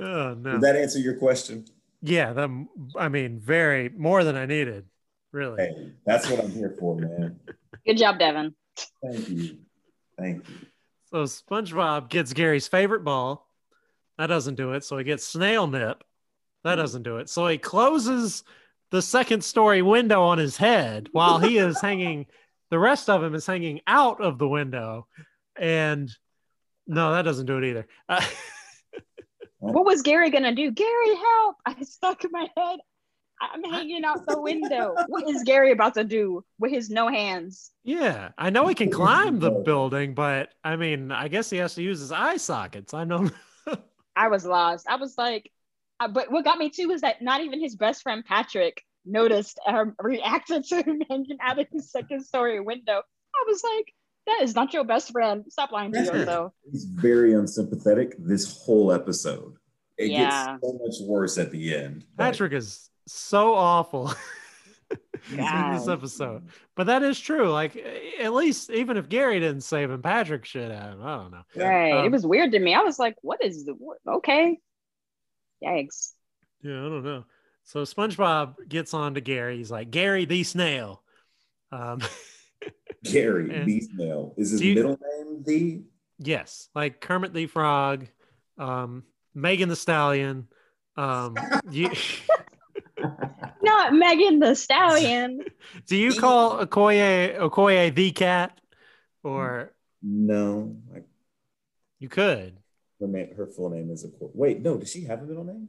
Oh 0.00 0.34
no. 0.34 0.52
Did 0.52 0.60
that 0.62 0.76
answer 0.76 0.98
your 0.98 1.14
question? 1.16 1.64
yeah. 2.02 2.32
The, 2.32 2.66
I 2.96 3.08
mean, 3.08 3.40
very 3.40 3.88
more 3.88 4.24
than 4.24 4.36
I 4.36 4.46
needed. 4.46 4.84
Really. 5.32 5.62
Hey, 5.62 5.92
that's 6.06 6.30
what 6.30 6.40
I'm 6.40 6.50
here 6.50 6.74
for, 6.78 6.96
man. 6.96 7.38
Good 7.86 7.98
job, 7.98 8.18
Devin. 8.18 8.54
Thank 9.02 9.28
you. 9.28 9.58
Thank 10.18 10.48
you. 10.48 10.54
So 11.10 11.24
SpongeBob 11.24 12.08
gets 12.08 12.32
Gary's 12.32 12.68
favorite 12.68 13.04
ball. 13.04 13.48
That 14.18 14.26
doesn't 14.28 14.56
do 14.56 14.72
it. 14.72 14.84
So 14.84 14.98
he 14.98 15.04
gets 15.04 15.26
snail 15.26 15.66
nip. 15.66 16.02
That 16.64 16.76
doesn't 16.76 17.02
do 17.02 17.18
it. 17.18 17.28
So 17.28 17.46
he 17.46 17.58
closes 17.58 18.42
the 18.90 19.02
second 19.02 19.44
story 19.44 19.82
window 19.82 20.22
on 20.22 20.38
his 20.38 20.56
head 20.56 21.08
while 21.12 21.38
he 21.38 21.58
is 21.58 21.80
hanging. 21.82 22.26
The 22.70 22.78
rest 22.78 23.08
of 23.08 23.22
him 23.22 23.34
is 23.34 23.46
hanging 23.46 23.80
out 23.86 24.20
of 24.20 24.38
the 24.38 24.48
window. 24.48 25.06
And 25.56 26.10
no, 26.86 27.12
that 27.12 27.22
doesn't 27.22 27.46
do 27.46 27.58
it 27.58 27.64
either. 27.64 27.86
Uh, 28.08 28.24
What 29.60 29.84
was 29.84 30.02
Gary 30.02 30.30
gonna 30.30 30.54
do? 30.54 30.70
Gary, 30.70 31.14
help! 31.14 31.56
I 31.66 31.82
stuck 31.82 32.24
in 32.24 32.30
my 32.32 32.48
head. 32.56 32.78
I'm 33.40 33.62
hanging 33.62 34.04
out 34.04 34.26
the 34.26 34.40
window. 34.40 34.96
What 35.06 35.28
is 35.28 35.44
Gary 35.44 35.70
about 35.70 35.94
to 35.94 36.02
do 36.02 36.44
with 36.58 36.72
his 36.72 36.90
no 36.90 37.08
hands? 37.08 37.70
yeah, 37.84 38.30
I 38.36 38.50
know 38.50 38.66
he 38.66 38.74
can 38.74 38.90
climb 38.90 39.38
the 39.38 39.50
building, 39.64 40.14
but 40.14 40.54
I 40.64 40.74
mean, 40.76 41.12
I 41.12 41.28
guess 41.28 41.48
he 41.48 41.58
has 41.58 41.74
to 41.76 41.82
use 41.82 42.00
his 42.00 42.10
eye 42.10 42.36
sockets. 42.36 42.94
I 42.94 43.04
know. 43.04 43.30
I 44.16 44.28
was 44.28 44.44
lost. 44.44 44.88
I 44.88 44.96
was 44.96 45.16
like, 45.16 45.50
uh, 46.00 46.08
but 46.08 46.30
what 46.32 46.44
got 46.44 46.58
me 46.58 46.70
too 46.70 46.88
was 46.88 47.02
that 47.02 47.22
not 47.22 47.40
even 47.42 47.60
his 47.60 47.76
best 47.76 48.02
friend 48.02 48.24
Patrick 48.24 48.82
noticed 49.04 49.60
or 49.66 49.94
reacted 50.00 50.64
to 50.64 50.82
him 50.82 51.00
hanging 51.08 51.38
out 51.40 51.60
of 51.60 51.66
his 51.72 51.90
second 51.92 52.24
story 52.24 52.58
window. 52.60 53.00
I 53.34 53.44
was 53.46 53.62
like, 53.62 53.94
that 54.28 54.40
is 54.42 54.54
not 54.54 54.72
your 54.72 54.84
best 54.84 55.10
friend. 55.12 55.44
Stop 55.50 55.72
lying 55.72 55.92
to 55.92 55.98
yourself. 55.98 56.52
He's 56.70 56.84
very 56.84 57.34
unsympathetic 57.34 58.14
this 58.18 58.62
whole 58.64 58.92
episode. 58.92 59.54
It 59.96 60.10
Yeah. 60.10 60.52
gets 60.52 60.60
so 60.62 60.72
much 60.82 61.08
worse 61.08 61.38
at 61.38 61.50
the 61.50 61.74
end. 61.74 62.04
Patrick 62.16 62.52
is 62.52 62.88
so 63.06 63.54
awful 63.54 64.12
in 65.30 65.36
this 65.72 65.88
episode. 65.88 66.48
But 66.76 66.86
that 66.86 67.02
is 67.02 67.18
true. 67.18 67.50
Like, 67.50 67.76
at 68.20 68.32
least 68.32 68.70
even 68.70 68.96
if 68.96 69.08
Gary 69.08 69.40
didn't 69.40 69.62
save 69.62 69.90
him, 69.90 70.02
Patrick 70.02 70.44
should 70.44 70.70
have. 70.70 71.00
I 71.00 71.16
don't 71.16 71.30
know. 71.32 71.42
Right. 71.56 71.92
Um, 71.92 72.06
it 72.06 72.12
was 72.12 72.26
weird 72.26 72.52
to 72.52 72.58
me. 72.58 72.74
I 72.74 72.82
was 72.82 72.98
like, 72.98 73.16
what 73.22 73.42
is 73.44 73.64
the 73.64 73.72
what? 73.72 73.98
okay? 74.06 74.58
Yikes. 75.64 76.12
Yeah, 76.62 76.78
I 76.78 76.88
don't 76.88 77.04
know. 77.04 77.24
So 77.64 77.82
SpongeBob 77.82 78.68
gets 78.68 78.94
on 78.94 79.14
to 79.14 79.20
Gary. 79.20 79.56
He's 79.58 79.70
like, 79.70 79.90
Gary 79.90 80.24
the 80.24 80.42
snail. 80.44 81.02
Um, 81.72 82.00
Gary 83.04 83.50
Yeah. 83.50 83.64
the 83.64 84.32
is 84.36 84.50
his 84.50 84.62
you- 84.62 84.74
middle 84.74 84.98
name 85.16 85.42
the 85.44 85.82
yes, 86.18 86.68
like 86.74 87.00
Kermit 87.00 87.32
the 87.32 87.46
Frog, 87.46 88.06
um, 88.58 89.04
Megan 89.34 89.68
Thee 89.68 89.74
Stallion. 89.74 90.48
Um, 90.96 91.36
you, 91.70 91.90
Not 93.62 93.94
Megan 93.94 94.40
Thee 94.40 94.54
Stallion. 94.54 95.40
do 95.86 95.96
you 95.96 96.12
call 96.14 96.64
Okoye 96.64 97.38
Okoye 97.38 97.94
the 97.94 98.10
cat, 98.12 98.60
or 99.22 99.72
no 100.02 100.76
like 100.92 101.06
you 101.98 102.08
could? 102.08 102.58
her 103.00 103.06
name 103.06 103.32
her 103.36 103.46
full 103.46 103.70
name 103.70 103.90
is 103.92 104.04
a 104.04 104.08
wait 104.34 104.60
no 104.60 104.76
does 104.76 104.90
she 104.90 105.04
have 105.04 105.22
a 105.22 105.24
middle 105.24 105.44
name 105.44 105.68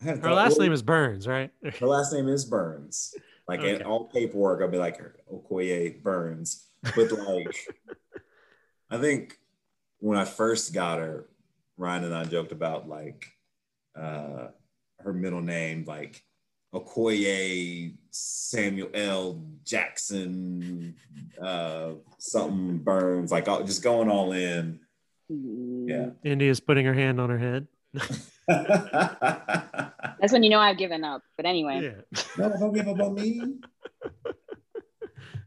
Her 0.00 0.16
thought- 0.16 0.34
last 0.36 0.52
well, 0.58 0.66
name 0.66 0.72
is 0.72 0.82
Burns, 0.82 1.26
right? 1.26 1.50
her 1.80 1.86
last 1.86 2.12
name 2.12 2.28
is 2.28 2.44
Burns 2.44 3.14
like 3.48 3.60
in 3.60 3.76
Okay. 3.76 3.84
all 3.84 4.04
paperwork 4.08 4.60
I'll 4.62 4.68
be 4.68 4.78
like 4.78 5.00
Okoye 5.32 6.02
Burns 6.02 6.66
but 6.96 7.10
like 7.12 7.56
I 8.90 8.98
think 8.98 9.38
when 9.98 10.18
I 10.18 10.24
first 10.24 10.72
got 10.74 10.98
her 10.98 11.28
Ryan 11.76 12.04
and 12.04 12.14
I 12.14 12.24
joked 12.24 12.52
about 12.52 12.88
like 12.88 13.26
uh 13.98 14.48
her 15.00 15.12
middle 15.12 15.40
name 15.42 15.84
like 15.86 16.22
Okoye 16.74 17.94
Samuel 18.10 18.88
L. 18.94 19.40
Jackson, 19.64 20.96
uh, 21.40 21.92
something 22.18 22.78
Burns, 22.78 23.30
like 23.30 23.46
all- 23.48 23.62
just 23.62 23.84
going 23.84 24.10
all 24.10 24.32
in. 24.32 24.80
Yeah. 25.28 26.10
India's 26.24 26.58
putting 26.58 26.84
her 26.84 26.92
hand 26.94 27.20
on 27.20 27.30
her 27.30 27.38
head. 27.38 27.68
That's 30.20 30.32
when 30.32 30.42
you 30.42 30.50
know 30.50 30.58
I've 30.60 30.78
given 30.78 31.04
up. 31.04 31.22
But 31.36 31.46
anyway, 31.46 31.80
Yeah. 31.82 32.22
no, 32.38 32.50
don't 32.58 32.72
give 32.74 32.88
up 32.88 33.00
on 33.00 33.14
me. 33.14 33.40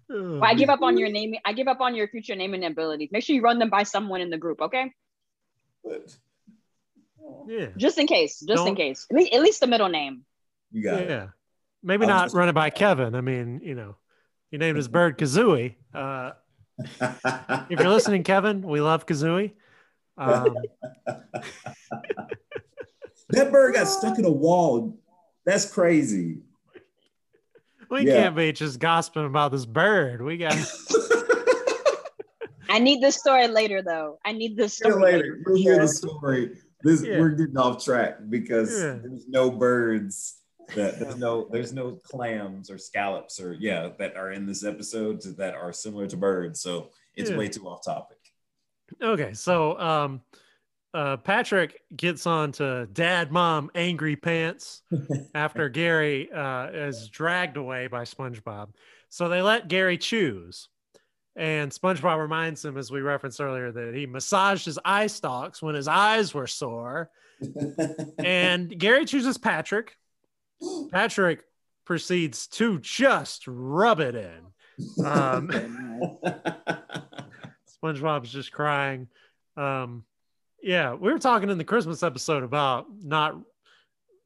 Oh, 0.09 0.39
Well, 0.39 0.43
I 0.45 0.53
give 0.53 0.69
up 0.69 0.81
on 0.81 0.97
your 0.97 1.09
name. 1.09 1.35
I 1.43 1.51
give 1.51 1.67
up 1.67 1.81
on 1.81 1.93
your 1.93 2.07
future 2.07 2.33
naming 2.33 2.63
abilities. 2.63 3.09
Make 3.11 3.25
sure 3.25 3.35
you 3.35 3.41
run 3.41 3.59
them 3.59 3.69
by 3.69 3.83
someone 3.83 4.21
in 4.21 4.29
the 4.29 4.37
group, 4.37 4.61
okay? 4.61 4.93
But 5.83 6.15
yeah. 7.49 7.67
Just 7.75 7.97
in 7.97 8.07
case. 8.07 8.39
Just 8.39 8.61
in 8.61 8.67
Don't- 8.67 8.75
case. 8.77 9.05
At 9.11 9.17
least, 9.17 9.33
at 9.33 9.41
least 9.41 9.59
the 9.59 9.67
middle 9.67 9.89
name. 9.89 10.23
you 10.71 10.81
got 10.81 11.01
it. 11.01 11.09
Yeah. 11.09 11.27
Maybe 11.83 12.05
I 12.05 12.07
was 12.07 12.13
not 12.13 12.23
just- 12.27 12.35
run 12.35 12.47
it 12.47 12.53
by 12.53 12.69
Kevin. 12.69 13.15
I 13.15 13.21
mean, 13.21 13.59
you 13.61 13.75
know, 13.75 13.97
he 14.49 14.57
named 14.57 14.77
his 14.77 14.87
bird 14.87 15.17
Kazooie. 15.17 15.75
Uh, 15.93 16.31
if 17.69 17.77
you're 17.77 17.89
listening, 17.89 18.23
Kevin, 18.23 18.61
we 18.61 18.79
love 18.79 19.05
Kazooie. 19.07 19.51
Um, 20.17 20.55
that 23.29 23.51
bird 23.51 23.75
got 23.75 23.87
stuck 23.87 24.17
in 24.19 24.25
a 24.25 24.31
wall. 24.31 24.97
That's 25.45 25.71
crazy. 25.71 26.39
we 27.89 28.05
Yeah. 28.07 28.23
can't 28.23 28.35
be 28.35 28.51
just 28.51 28.79
gossiping 28.79 29.25
about 29.25 29.51
this 29.51 29.65
bird. 29.65 30.21
We 30.21 30.37
got 30.37 30.53
I 32.69 32.79
need 32.79 33.01
this 33.01 33.15
story 33.15 33.47
later, 33.47 33.81
though. 33.81 34.19
I 34.25 34.33
need 34.33 34.57
this 34.57 34.77
Hear 34.79 34.91
story 34.91 35.03
later. 35.03 35.17
later. 35.19 35.39
for 35.43 35.51
You'll 35.55 35.61
hear 35.63 35.79
the 35.81 35.87
story. 35.87 36.57
This 36.83 37.03
Yeah. 37.03 37.19
we're 37.19 37.29
getting 37.29 37.57
off 37.57 37.83
track 37.83 38.17
because 38.29 38.71
Yeah. 38.71 38.99
there's 39.01 39.27
no 39.27 39.49
birds 39.49 40.35
That 40.75 40.99
there's 40.99 41.15
no 41.17 41.47
there's 41.49 41.71
no 41.71 41.93
clams 41.93 42.69
or 42.69 42.77
scallops 42.77 43.39
or 43.39 43.53
yeah 43.53 43.91
that 43.99 44.17
are 44.17 44.33
in 44.33 44.45
this 44.45 44.65
episode 44.65 45.21
that 45.37 45.55
are 45.55 45.71
similar 45.71 46.07
to 46.07 46.17
birds. 46.17 46.59
So 46.59 46.89
it's 47.15 47.29
Yeah. 47.29 47.37
way 47.37 47.47
too 47.47 47.65
off 47.69 47.85
topic. 47.85 48.17
Okay, 49.01 49.33
so 49.33 49.79
um, 49.79 50.21
uh, 50.93 51.17
Patrick 51.17 51.81
gets 51.95 52.25
on 52.25 52.51
to 52.53 52.87
Dad, 52.91 53.31
Mom, 53.31 53.69
Angry 53.75 54.15
Pants 54.15 54.81
after 55.35 55.69
Gary 55.69 56.31
uh, 56.31 56.67
is 56.67 57.09
dragged 57.09 57.57
away 57.57 57.87
by 57.87 58.03
SpongeBob. 58.03 58.69
So 59.09 59.29
they 59.29 59.41
let 59.41 59.67
Gary 59.67 59.97
choose. 59.97 60.69
And 61.35 61.71
SpongeBob 61.71 62.19
reminds 62.19 62.65
him, 62.65 62.77
as 62.77 62.91
we 62.91 63.01
referenced 63.01 63.39
earlier, 63.39 63.71
that 63.71 63.93
he 63.93 64.07
massaged 64.07 64.65
his 64.65 64.79
eye 64.83 65.07
stalks 65.07 65.61
when 65.61 65.75
his 65.75 65.87
eyes 65.87 66.33
were 66.33 66.47
sore. 66.47 67.09
And 68.17 68.77
Gary 68.77 69.05
chooses 69.05 69.37
Patrick. 69.37 69.95
Patrick 70.91 71.43
proceeds 71.85 72.47
to 72.47 72.79
just 72.79 73.43
rub 73.47 73.99
it 73.99 74.15
in. 74.15 75.05
Um, 75.05 75.49
SpongeBob's 77.83 78.31
just 78.31 78.51
crying. 78.51 79.07
Um, 79.55 80.03
yeah, 80.61 80.93
we 80.93 81.11
were 81.11 81.19
talking 81.19 81.49
in 81.49 81.57
the 81.57 81.63
Christmas 81.63 82.03
episode 82.03 82.43
about 82.43 82.85
not 83.01 83.39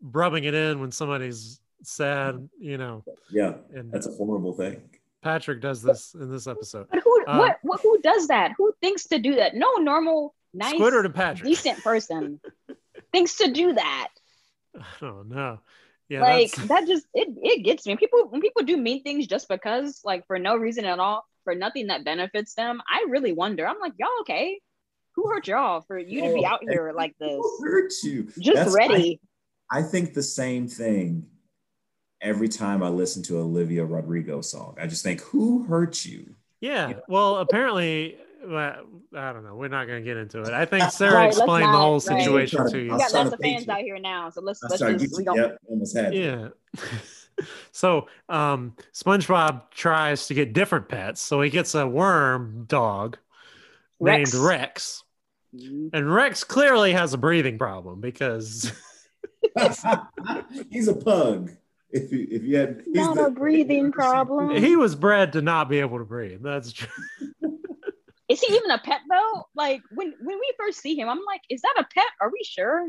rubbing 0.02 0.44
it 0.46 0.54
in 0.54 0.80
when 0.80 0.92
somebody's 0.92 1.60
sad, 1.84 2.48
you 2.60 2.78
know, 2.78 3.04
yeah, 3.30 3.54
and 3.74 3.92
that's 3.92 4.08
a 4.08 4.12
horrible 4.12 4.54
thing. 4.54 4.82
Patrick 5.22 5.62
does 5.62 5.84
this 5.84 6.16
in 6.16 6.32
this 6.32 6.48
episode. 6.48 6.88
But 6.90 7.04
who 7.04 7.24
Uh, 7.28 7.38
what, 7.38 7.58
what 7.62 7.82
who 7.82 8.02
does 8.02 8.28
that? 8.28 8.54
Who 8.58 8.74
thinks 8.82 9.06
to 9.08 9.20
do 9.20 9.36
that? 9.36 9.54
No 9.54 9.76
normal, 9.76 10.34
nice, 10.54 10.74
Squidward 10.74 11.06
and 11.06 11.14
Patrick. 11.14 11.48
decent 11.48 11.84
person 11.84 12.40
thinks 13.12 13.38
to 13.38 13.52
do 13.52 13.74
that. 13.74 14.10
I 14.76 14.84
don't 15.00 15.30
know. 15.30 15.60
Yeah, 16.10 16.22
like 16.22 16.52
that's 16.52 16.68
that 16.68 16.88
just 16.88 17.06
it 17.14 17.30
it 17.42 17.64
gets 17.64 17.86
me. 17.86 17.96
People 17.96 18.28
when 18.30 18.42
people 18.42 18.64
do 18.64 18.76
mean 18.78 19.04
things 19.04 19.28
just 19.28 19.48
because, 19.48 20.02
like 20.04 20.26
for 20.28 20.40
no 20.40 20.58
reason 20.58 20.86
at 20.86 21.00
all, 21.00 21.24
for 21.44 21.56
nothing 21.56 21.88
that 21.88 22.04
benefits 22.04 22.54
them, 22.56 22.82
I 22.90 23.06
really 23.10 23.32
wonder. 23.32 23.68
I'm 23.68 23.80
like, 23.80 23.94
y'all 23.98 24.10
okay? 24.22 24.60
Who 25.16 25.28
hurt 25.30 25.48
y'all 25.48 25.82
for 25.82 25.98
you 26.00 26.22
to 26.22 26.34
be 26.34 26.46
Oh, 26.46 26.48
out 26.50 26.60
here 26.64 26.92
like 26.96 27.16
this? 27.20 27.32
Who 27.32 27.60
hurt 27.64 27.92
you? 28.04 28.24
Just 28.40 28.56
That's- 28.56 28.74
ready. 28.74 29.20
I, 29.70 29.80
I 29.80 29.84
think 29.84 30.14
the 30.14 30.24
same 30.24 30.68
thing 30.68 31.26
every 32.22 32.48
time 32.48 32.84
I 32.84 32.90
listen 32.90 33.24
to 33.24 33.40
Olivia 33.40 33.84
Rodrigo 33.86 34.42
song. 34.42 34.76
I 34.80 34.88
just 34.88 35.04
think, 35.04 35.22
who 35.22 35.64
hurt 35.64 36.06
you? 36.06 36.36
yeah. 36.62 36.94
Well, 37.08 37.38
apparently, 37.38 38.18
well, 38.46 38.84
I 39.16 39.34
don't 39.34 39.44
know. 39.44 39.56
We're 39.56 39.68
not 39.70 39.88
going 39.88 40.02
to 40.02 40.06
get 40.06 40.18
into 40.18 40.42
it. 40.44 40.50
I 40.50 40.66
think 40.66 40.84
Sarah 40.92 41.14
Right, 41.14 41.26
let's 41.26 41.38
explained 41.38 41.74
the 41.74 41.78
whole 41.78 41.94
right. 42.00 42.02
situation 42.02 42.66
to 42.66 42.72
to- 42.72 42.78
you. 42.80 42.90
we 42.90 42.92
I 42.96 42.98
got 43.00 43.14
lots 43.14 43.32
of 43.34 43.40
fans 43.40 43.66
you. 43.66 43.72
out 43.74 43.80
here 43.80 44.00
now, 44.00 44.30
so 44.30 44.42
let's 44.42 44.62
let's 44.64 44.76
started 44.78 45.00
just 45.00 45.18
we 45.18 45.24
don't. 45.24 45.36
yep, 45.38 45.58
almost 45.68 45.96
had. 45.98 46.14
Yeah. 46.14 46.50
so 47.72 48.08
um 48.30 48.76
SpongeBob 48.94 49.64
tries 49.72 50.28
to 50.28 50.34
get 50.34 50.54
different 50.54 50.88
pets. 50.90 51.22
So 51.22 51.42
he 51.42 51.50
gets 51.50 51.74
a 51.76 51.88
worm 51.88 52.66
dog 52.68 53.18
Rex. 54.02 54.34
named 54.34 54.44
Rex. 54.46 55.04
Mhm. 55.56 55.90
And 55.94 56.14
Rex 56.14 56.44
clearly 56.44 56.94
has 56.94 57.14
a 57.14 57.18
breathing 57.18 57.58
problem 57.58 58.00
because 58.02 58.72
he's 60.70 60.88
a 60.88 60.96
pug. 60.96 61.52
If 61.90 62.12
you 62.12 62.26
if 62.32 62.44
you 62.44 62.58
had 62.58 62.84
he's 62.86 62.96
Not 62.96 63.16
the- 63.16 63.26
a 63.26 63.32
breathing 63.32 63.92
problem. 63.92 64.56
he 64.56 64.76
was 64.78 64.96
bred 64.96 65.34
to 65.34 65.42
not 65.42 65.68
be 65.70 65.80
able 65.80 65.98
to 66.00 66.06
breathe. 66.06 66.42
That's 66.42 66.72
true. 66.72 66.88
Is 68.30 68.40
he 68.42 68.56
even 68.56 68.72
a 68.72 68.78
pet 68.78 69.02
though? 69.10 69.48
Like 69.56 69.82
when 69.94 70.14
when 70.22 70.40
we 70.40 70.54
first 70.58 70.80
see 70.80 70.96
him, 70.98 71.10
I'm 71.10 71.20
like, 71.26 71.42
is 71.50 71.62
that 71.64 71.74
a 71.80 71.84
pet? 71.94 72.08
Are 72.22 72.30
we 72.32 72.44
sure? 72.46 72.88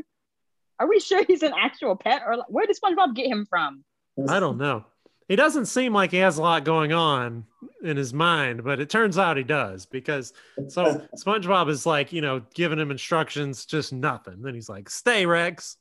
Are 0.79 0.87
we 0.87 0.99
sure 1.01 1.23
he's 1.25 1.43
an 1.43 1.53
actual 1.57 1.95
pet, 1.97 2.21
or 2.25 2.37
like, 2.37 2.47
where 2.49 2.65
did 2.65 2.77
SpongeBob 2.81 3.13
get 3.13 3.27
him 3.27 3.45
from? 3.49 3.83
I 4.29 4.39
don't 4.39 4.57
know. 4.57 4.85
He 5.27 5.35
doesn't 5.35 5.67
seem 5.67 5.93
like 5.93 6.11
he 6.11 6.17
has 6.17 6.37
a 6.37 6.41
lot 6.41 6.65
going 6.65 6.91
on 6.93 7.45
in 7.81 7.97
his 7.97 8.13
mind, 8.13 8.63
but 8.63 8.79
it 8.79 8.89
turns 8.89 9.17
out 9.17 9.37
he 9.37 9.43
does 9.43 9.85
because 9.85 10.33
so 10.67 11.01
SpongeBob 11.17 11.69
is 11.69 11.85
like, 11.85 12.11
you 12.11 12.21
know, 12.21 12.41
giving 12.53 12.79
him 12.79 12.91
instructions, 12.91 13.65
just 13.65 13.93
nothing. 13.93 14.41
Then 14.41 14.53
he's 14.53 14.69
like, 14.69 14.89
stay, 14.89 15.25
Rex. 15.25 15.77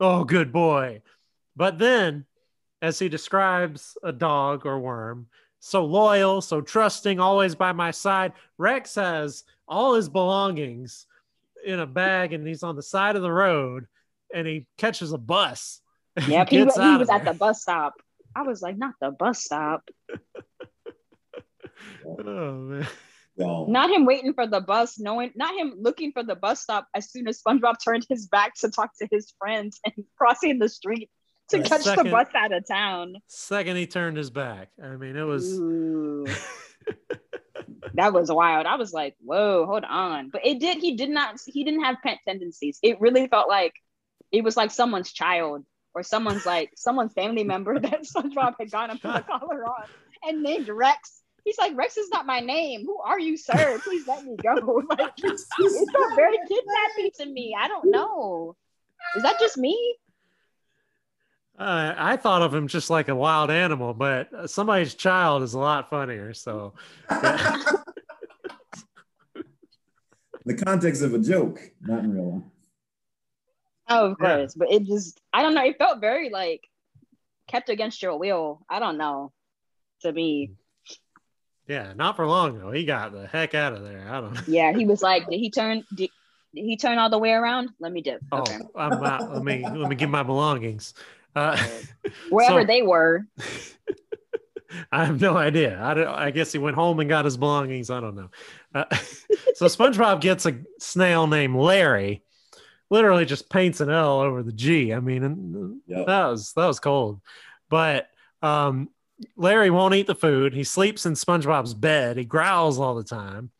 Oh, 0.00 0.24
good 0.24 0.52
boy. 0.52 1.02
But 1.56 1.78
then, 1.78 2.26
as 2.82 2.98
he 2.98 3.08
describes 3.08 3.96
a 4.02 4.12
dog 4.12 4.66
or 4.66 4.78
worm, 4.78 5.28
so 5.60 5.84
loyal, 5.84 6.40
so 6.40 6.60
trusting, 6.60 7.18
always 7.18 7.54
by 7.54 7.72
my 7.72 7.90
side, 7.90 8.32
Rex 8.58 8.94
has 8.94 9.44
all 9.66 9.94
his 9.94 10.08
belongings 10.08 11.06
in 11.64 11.80
a 11.80 11.86
bag 11.86 12.32
and 12.32 12.46
he's 12.46 12.62
on 12.62 12.76
the 12.76 12.82
side 12.82 13.16
of 13.16 13.22
the 13.22 13.32
road 13.32 13.86
and 14.32 14.46
he 14.46 14.66
catches 14.76 15.12
a 15.12 15.18
bus. 15.18 15.80
Yeah, 16.28 16.44
he, 16.48 16.58
he 16.58 16.64
was 16.64 16.78
of 16.78 17.10
at 17.10 17.24
the 17.24 17.34
bus 17.34 17.62
stop. 17.62 17.94
I 18.36 18.42
was 18.42 18.60
like, 18.62 18.76
not 18.76 18.94
the 19.00 19.10
bus 19.10 19.42
stop. 19.42 19.88
Oh, 22.06 22.52
man. 22.52 22.86
Gone. 23.38 23.70
Not 23.70 23.90
him 23.90 24.06
waiting 24.06 24.32
for 24.32 24.46
the 24.46 24.60
bus, 24.62 24.98
knowing 24.98 25.32
not 25.34 25.54
him 25.54 25.74
looking 25.78 26.12
for 26.12 26.22
the 26.22 26.34
bus 26.36 26.62
stop 26.62 26.86
as 26.94 27.10
soon 27.10 27.28
as 27.28 27.42
SpongeBob 27.42 27.74
turned 27.84 28.06
his 28.08 28.28
back 28.28 28.54
to 28.60 28.70
talk 28.70 28.96
to 28.98 29.08
his 29.10 29.34
friends 29.38 29.78
and 29.84 29.92
crossing 30.16 30.58
the 30.58 30.68
street 30.70 31.10
to 31.50 31.60
A 31.60 31.62
catch 31.62 31.82
second- 31.82 32.06
the 32.06 32.10
bus 32.12 32.28
out 32.34 32.52
of 32.52 32.66
town. 32.66 33.16
Second, 33.26 33.76
he 33.76 33.86
turned 33.86 34.16
his 34.16 34.30
back. 34.30 34.68
I 34.82 34.96
mean, 34.96 35.16
it 35.16 35.22
was. 35.24 35.60
That 37.94 38.12
was 38.12 38.30
wild. 38.30 38.66
I 38.66 38.76
was 38.76 38.92
like, 38.92 39.16
whoa, 39.24 39.64
hold 39.64 39.84
on. 39.84 40.28
But 40.28 40.44
it 40.44 40.60
did, 40.60 40.78
he 40.78 40.96
did 40.96 41.08
not, 41.08 41.40
he 41.46 41.64
didn't 41.64 41.82
have 41.84 41.96
pet 42.02 42.18
tendencies. 42.26 42.78
It 42.82 43.00
really 43.00 43.26
felt 43.26 43.48
like 43.48 43.72
it 44.30 44.44
was 44.44 44.54
like 44.56 44.70
someone's 44.70 45.12
child 45.12 45.64
or 45.96 46.02
someone's 46.02 46.44
like 46.44 46.72
someone's 46.76 47.14
family 47.14 47.42
member 47.42 47.80
that 47.80 48.02
SpongeBob 48.02 48.54
had 48.60 48.70
gone 48.70 48.90
gotten 48.90 48.98
put 48.98 49.16
a 49.16 49.22
collar 49.22 49.64
on 49.64 49.84
and 50.22 50.42
named 50.42 50.68
Rex. 50.68 51.22
He's 51.42 51.56
like, 51.58 51.74
Rex 51.74 51.96
is 51.96 52.10
not 52.10 52.26
my 52.26 52.40
name. 52.40 52.84
Who 52.84 52.98
are 53.00 53.18
you, 53.18 53.36
sir? 53.36 53.80
Please 53.82 54.06
let 54.06 54.24
me 54.24 54.36
go. 54.36 54.82
Like, 54.90 55.12
it 55.18 55.40
felt 55.92 56.16
very 56.16 56.36
kidnapping 56.48 57.10
to 57.18 57.26
me. 57.26 57.56
I 57.58 57.66
don't 57.66 57.90
know. 57.90 58.56
Is 59.16 59.22
that 59.22 59.40
just 59.40 59.56
me? 59.56 59.96
Uh, 61.58 61.94
I 61.96 62.16
thought 62.16 62.42
of 62.42 62.54
him 62.54 62.68
just 62.68 62.90
like 62.90 63.08
a 63.08 63.14
wild 63.14 63.50
animal, 63.50 63.94
but 63.94 64.50
somebody's 64.50 64.94
child 64.94 65.42
is 65.42 65.54
a 65.54 65.58
lot 65.58 65.88
funnier. 65.88 66.34
So, 66.34 66.74
the 70.44 70.54
context 70.62 71.02
of 71.02 71.14
a 71.14 71.18
joke, 71.18 71.58
not 71.80 72.04
in 72.04 72.12
real 72.12 72.32
life. 72.34 72.42
Oh, 73.88 74.10
of 74.12 74.16
Yeah. 74.20 74.36
course. 74.38 74.54
But 74.54 74.70
it 74.72 74.84
just, 74.84 75.20
I 75.32 75.42
don't 75.42 75.54
know. 75.54 75.64
It 75.64 75.78
felt 75.78 76.00
very 76.00 76.30
like 76.30 76.66
kept 77.48 77.68
against 77.68 78.02
your 78.02 78.16
will. 78.18 78.60
I 78.68 78.78
don't 78.78 78.98
know. 78.98 79.32
To 80.02 80.12
me, 80.12 80.50
yeah, 81.66 81.94
not 81.96 82.16
for 82.16 82.26
long 82.26 82.58
though. 82.58 82.70
He 82.70 82.84
got 82.84 83.12
the 83.12 83.26
heck 83.26 83.54
out 83.54 83.72
of 83.72 83.82
there. 83.82 84.06
I 84.08 84.20
don't 84.20 84.34
know. 84.34 84.40
yeah, 84.46 84.72
he 84.72 84.84
was 84.84 85.00
like, 85.02 85.26
did 85.30 85.38
he 85.38 85.50
turn? 85.50 85.84
Did, 85.94 86.10
did 86.54 86.64
he 86.64 86.76
turn 86.76 86.98
all 86.98 87.08
the 87.10 87.18
way 87.18 87.32
around? 87.32 87.70
Let 87.80 87.92
me 87.92 88.02
dip. 88.02 88.20
Oh, 88.30 88.40
Okay. 88.40 88.58
I'm 88.76 89.00
not, 89.00 89.32
let 89.32 89.42
me 89.42 89.64
let 89.66 89.88
me 89.88 89.96
get 89.96 90.10
my 90.10 90.22
belongings. 90.22 90.92
Uh, 91.34 91.56
Wherever 92.30 92.60
so- 92.62 92.66
they 92.66 92.82
were. 92.82 93.26
I 94.92 95.04
have 95.06 95.20
no 95.20 95.36
idea. 95.36 95.80
I 95.82 95.94
don't. 95.94 96.08
I 96.08 96.30
guess 96.30 96.52
he 96.52 96.58
went 96.58 96.76
home 96.76 97.00
and 97.00 97.08
got 97.08 97.24
his 97.24 97.36
belongings. 97.36 97.88
I 97.88 98.00
don't 98.00 98.16
know. 98.16 98.28
Uh, 98.74 98.84
so 99.54 99.66
SpongeBob 99.66 100.20
gets 100.20 100.44
a 100.44 100.58
snail 100.78 101.26
named 101.26 101.56
Larry. 101.56 102.22
Literally 102.90 103.24
just 103.24 103.50
paints 103.50 103.80
an 103.80 103.90
L 103.90 104.20
over 104.20 104.42
the 104.42 104.52
G. 104.52 104.92
I 104.92 105.00
mean, 105.00 105.22
and 105.24 105.80
Yep. 105.86 106.06
that 106.06 106.26
was 106.26 106.52
that 106.52 106.66
was 106.66 106.78
cold. 106.80 107.20
But 107.68 108.08
um, 108.42 108.88
Larry 109.36 109.70
won't 109.70 109.94
eat 109.94 110.06
the 110.06 110.14
food. 110.14 110.52
He 110.54 110.62
sleeps 110.64 111.04
in 111.06 111.14
SpongeBob's 111.14 111.74
bed. 111.74 112.16
He 112.16 112.24
growls 112.24 112.78
all 112.78 112.94
the 112.94 113.02
time, 113.04 113.50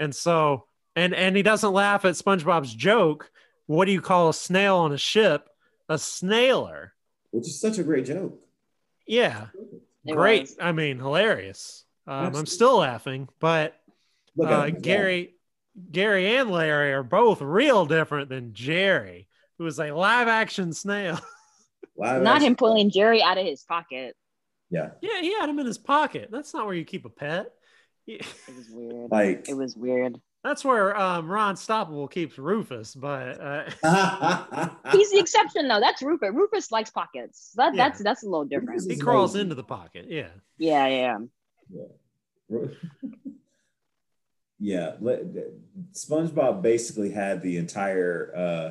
and 0.00 0.14
so 0.14 0.64
and 0.96 1.14
and 1.14 1.36
he 1.36 1.42
doesn't 1.42 1.72
laugh 1.72 2.04
at 2.04 2.14
SpongeBob's 2.14 2.74
joke. 2.74 3.30
What 3.66 3.84
do 3.84 3.92
you 3.92 4.00
call 4.00 4.30
a 4.30 4.34
snail 4.34 4.76
on 4.78 4.92
a 4.92 4.98
ship? 4.98 5.48
A 5.88 5.94
snailer. 5.94 6.90
Which 7.30 7.46
is 7.46 7.60
such 7.60 7.78
a 7.78 7.84
great 7.84 8.04
joke. 8.06 8.36
Yeah, 9.06 9.46
It 10.04 10.14
great. 10.14 10.40
was. 10.42 10.56
I 10.60 10.72
mean, 10.72 10.98
hilarious. 10.98 11.84
Um, 12.06 12.34
I'm 12.34 12.46
still 12.46 12.78
laughing, 12.78 13.28
but 13.38 13.76
Look 14.36 14.48
uh, 14.50 14.64
him. 14.64 14.80
Gary, 14.80 15.34
Gary 15.90 16.36
and 16.36 16.50
Larry 16.50 16.92
are 16.92 17.02
both 17.02 17.40
real 17.40 17.86
different 17.86 18.28
than 18.28 18.52
Jerry, 18.54 19.28
who 19.58 19.66
is 19.66 19.78
a 19.78 19.90
live 19.92 20.28
action 20.28 20.72
snail. 20.72 21.18
Live 21.96 22.22
Not 22.22 22.36
action. 22.36 22.46
him 22.52 22.56
pulling 22.56 22.90
Jerry 22.90 23.22
out 23.22 23.36
of 23.36 23.44
his 23.44 23.62
pocket. 23.62 24.16
Yeah. 24.70 24.90
yeah, 25.02 25.20
he 25.20 25.34
had 25.38 25.48
him 25.50 25.58
in 25.58 25.66
his 25.66 25.76
pocket. 25.76 26.28
That's 26.30 26.54
not 26.54 26.64
where 26.64 26.74
you 26.74 26.84
keep 26.84 27.04
a 27.04 27.10
pet. 27.10 27.52
It 28.06 28.24
was 28.56 28.68
weird. 28.70 29.10
Like 29.10 29.48
It 29.48 29.54
was 29.54 29.76
weird. 29.76 30.18
That's 30.42 30.64
where 30.64 30.98
um, 30.98 31.30
Ron 31.30 31.54
Stoppable 31.56 32.10
keeps 32.10 32.38
Rufus, 32.38 32.94
but 32.94 33.38
uh, 33.40 33.64
He's 34.92 35.10
the 35.12 35.18
exception 35.18 35.68
though. 35.68 35.80
That's 35.80 36.00
Rufus. 36.00 36.30
Rufus 36.32 36.72
likes 36.72 36.90
pockets. 36.90 37.52
That, 37.56 37.74
Yeah. 37.74 37.88
that's 37.88 38.02
that's 38.02 38.22
a 38.22 38.26
little 38.26 38.46
different. 38.46 38.90
He 38.90 38.96
crawls 38.96 39.34
lazy. 39.34 39.42
into 39.42 39.54
the 39.54 39.62
pocket. 39.64 40.06
Yeah. 40.08 40.28
Yeah, 40.56 40.86
yeah. 40.86 41.18
yeah, 42.48 42.66
le- 44.60 45.20
SpongeBob 45.92 46.62
basically 46.62 47.10
had 47.10 47.42
the 47.42 47.56
entire 47.56 48.32
uh, 48.36 48.70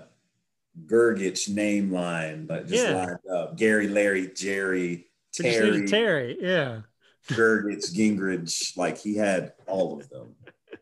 Gergich 0.86 1.49
name 1.49 1.91
line, 1.91 2.45
but 2.45 2.67
just 2.67 2.84
Yeah. 2.86 2.95
lined 3.06 3.19
up. 3.34 3.58
Gary, 3.58 3.88
Larry, 3.88 4.28
Jerry, 4.34 5.08
We 5.39 5.45
just 5.45 5.60
needed 5.62 5.88
Terry, 5.88 5.88
Terry. 5.88 6.38
Yeah. 6.41 6.82
Gergich, 7.28 7.93
Gingrich. 7.93 8.78
Like 8.78 8.97
he 8.97 9.15
had 9.15 9.54
all 9.67 9.99
of 9.99 10.10
them. 10.10 10.36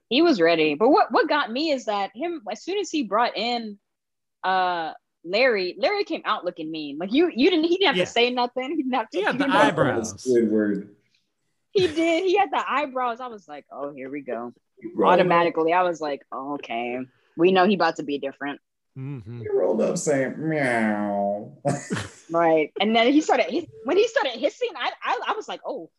He 0.10 0.22
was 0.22 0.40
ready. 0.40 0.76
But 0.76 0.90
what 0.90 1.12
what 1.12 1.28
got 1.28 1.52
me 1.52 1.72
is 1.72 1.86
that 1.86 2.12
him 2.16 2.42
as 2.50 2.64
soon 2.64 2.78
as 2.78 2.90
he 2.90 3.04
brought 3.04 3.36
in 3.36 3.78
uh 4.44 4.94
Larry, 5.26 5.76
Larry 5.78 6.06
came 6.06 6.22
out 6.24 6.46
looking 6.46 6.72
mean. 6.72 6.98
Like 6.98 7.12
you 7.12 7.30
you 7.36 7.50
didn't 7.50 7.66
he 7.66 7.76
didn't 7.78 7.88
have 7.88 7.98
Yeah. 7.98 8.06
to 8.06 8.12
say 8.12 8.30
nothing. 8.32 8.70
He 8.72 8.78
didn't 8.84 8.94
have 8.94 9.10
to 9.10 9.18
He 9.18 9.24
had 9.24 9.34
he 9.34 9.38
the 9.40 9.44
didn't 9.46 9.54
have 9.60 9.76
to- 9.76 9.82
eyebrows. 9.82 10.26
Squidward. 10.26 10.90
He 11.72 11.88
did. 11.88 12.24
He 12.24 12.38
had 12.38 12.50
the 12.52 12.64
eyebrows. 12.66 13.20
I 13.20 13.28
was 13.28 13.48
like, 13.48 13.66
oh, 13.72 13.92
here 13.94 14.10
we 14.10 14.22
go. 14.22 14.54
He 14.80 14.88
rolled 14.94 15.14
up- 15.14 15.20
Automatically, 15.20 15.74
I 15.74 15.84
was 15.84 16.00
like, 16.02 16.22
oh, 16.32 16.54
okay. 16.56 17.00
We 17.38 17.52
know 17.52 17.68
he 17.68 17.76
about 17.76 17.98
to 17.98 18.04
be 18.04 18.18
different. 18.20 18.60
hmm 18.96 19.42
He 19.42 19.48
rolled 19.50 19.82
up 19.82 19.98
saying 19.98 20.36
meow. 20.38 21.58
Right. 22.30 22.74
And 22.82 22.94
then 22.94 23.14
he 23.14 23.22
started 23.22 23.46
hiss- 23.50 23.66
when 23.86 23.96
he 23.96 24.06
started 24.08 24.34
hissing, 24.34 24.70
I 24.76 24.92
I, 25.04 25.20
I 25.30 25.34
was 25.34 25.48
like, 25.48 25.62
oh, 25.66 25.90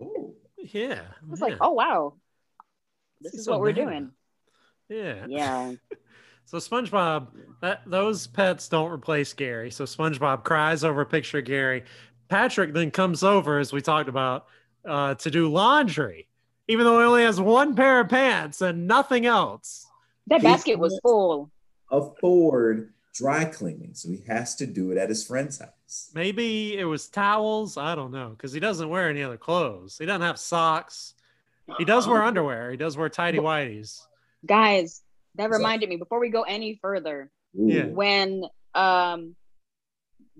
Ooh. 0.00 0.34
Yeah. 0.56 1.00
I 1.20 1.30
was 1.30 1.40
like, 1.40 1.56
oh 1.60 1.72
wow. 1.72 2.14
This 3.20 3.32
He's 3.32 3.40
is 3.40 3.44
so 3.46 3.52
what 3.52 3.60
we're 3.60 3.68
mad 3.68 3.74
doing. 3.76 4.10
Yeah. 4.88 5.26
Yeah. 5.28 5.72
So 6.44 6.58
SpongeBob, 6.58 7.28
that 7.62 7.82
those 7.86 8.26
pets 8.26 8.68
don't 8.68 8.90
replace 8.90 9.32
Gary. 9.32 9.70
So 9.70 9.84
SpongeBob 9.84 10.42
cries 10.42 10.82
over 10.84 11.00
a 11.00 11.06
picture 11.06 11.38
of 11.38 11.44
Gary. 11.44 11.84
Patrick 12.28 12.74
then 12.74 12.90
comes 12.90 13.22
over, 13.22 13.58
as 13.60 13.72
we 13.72 13.80
talked 13.80 14.08
about, 14.08 14.46
uh, 14.86 15.14
to 15.14 15.30
do 15.30 15.48
laundry, 15.50 16.28
even 16.72 16.86
though 16.86 16.98
he 16.98 17.04
only 17.04 17.22
has 17.22 17.40
one 17.40 17.76
pair 17.76 18.00
of 18.00 18.08
pants 18.08 18.60
and 18.60 18.86
nothing 18.86 19.26
else. 19.26 19.86
That 20.26 20.40
He 20.40 20.46
basket 20.46 20.78
was 20.78 20.98
full. 21.02 21.50
Afford 21.90 22.92
dry 23.14 23.44
cleaning, 23.44 23.94
so 23.94 24.08
he 24.08 24.22
has 24.26 24.56
to 24.56 24.66
do 24.66 24.90
it 24.90 24.96
at 24.96 25.10
his 25.10 25.26
friend's 25.26 25.58
house. 25.58 26.10
Maybe 26.14 26.78
it 26.78 26.84
was 26.84 27.08
towels. 27.08 27.76
I 27.76 27.94
don't 27.94 28.10
know 28.10 28.30
because 28.30 28.52
he 28.52 28.60
doesn't 28.60 28.88
wear 28.88 29.10
any 29.10 29.22
other 29.22 29.36
clothes. 29.36 29.98
He 29.98 30.06
doesn't 30.06 30.22
have 30.22 30.38
socks. 30.38 31.14
He 31.78 31.84
does 31.84 32.08
wear 32.08 32.22
underwear. 32.22 32.70
He 32.70 32.76
does 32.76 32.96
wear 32.96 33.08
tidy 33.08 33.38
whities. 33.38 34.00
Guys, 34.44 35.02
that 35.36 35.50
reminded 35.50 35.88
me 35.88 35.96
before 35.96 36.18
we 36.20 36.28
go 36.28 36.42
any 36.42 36.78
further, 36.80 37.30
Ooh. 37.58 37.68
Yeah. 37.68 37.86
when 37.86 38.44
um 38.74 39.36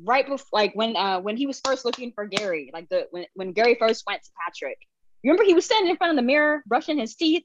right 0.02 0.26
before 0.26 0.48
like 0.52 0.72
when 0.74 0.96
uh 0.96 1.20
when 1.20 1.36
he 1.36 1.46
was 1.46 1.60
first 1.62 1.84
looking 1.84 2.12
for 2.12 2.26
Gary, 2.26 2.70
like 2.72 2.88
the 2.88 3.08
when, 3.10 3.26
when 3.34 3.52
Gary 3.52 3.76
first 3.78 4.04
went 4.06 4.22
to 4.22 4.30
Patrick. 4.46 4.78
You 5.22 5.30
remember 5.30 5.44
he 5.46 5.54
was 5.54 5.64
standing 5.64 5.90
in 5.90 5.96
front 5.96 6.10
of 6.10 6.16
the 6.16 6.22
mirror 6.26 6.62
brushing 6.66 6.98
his 6.98 7.14
teeth 7.14 7.44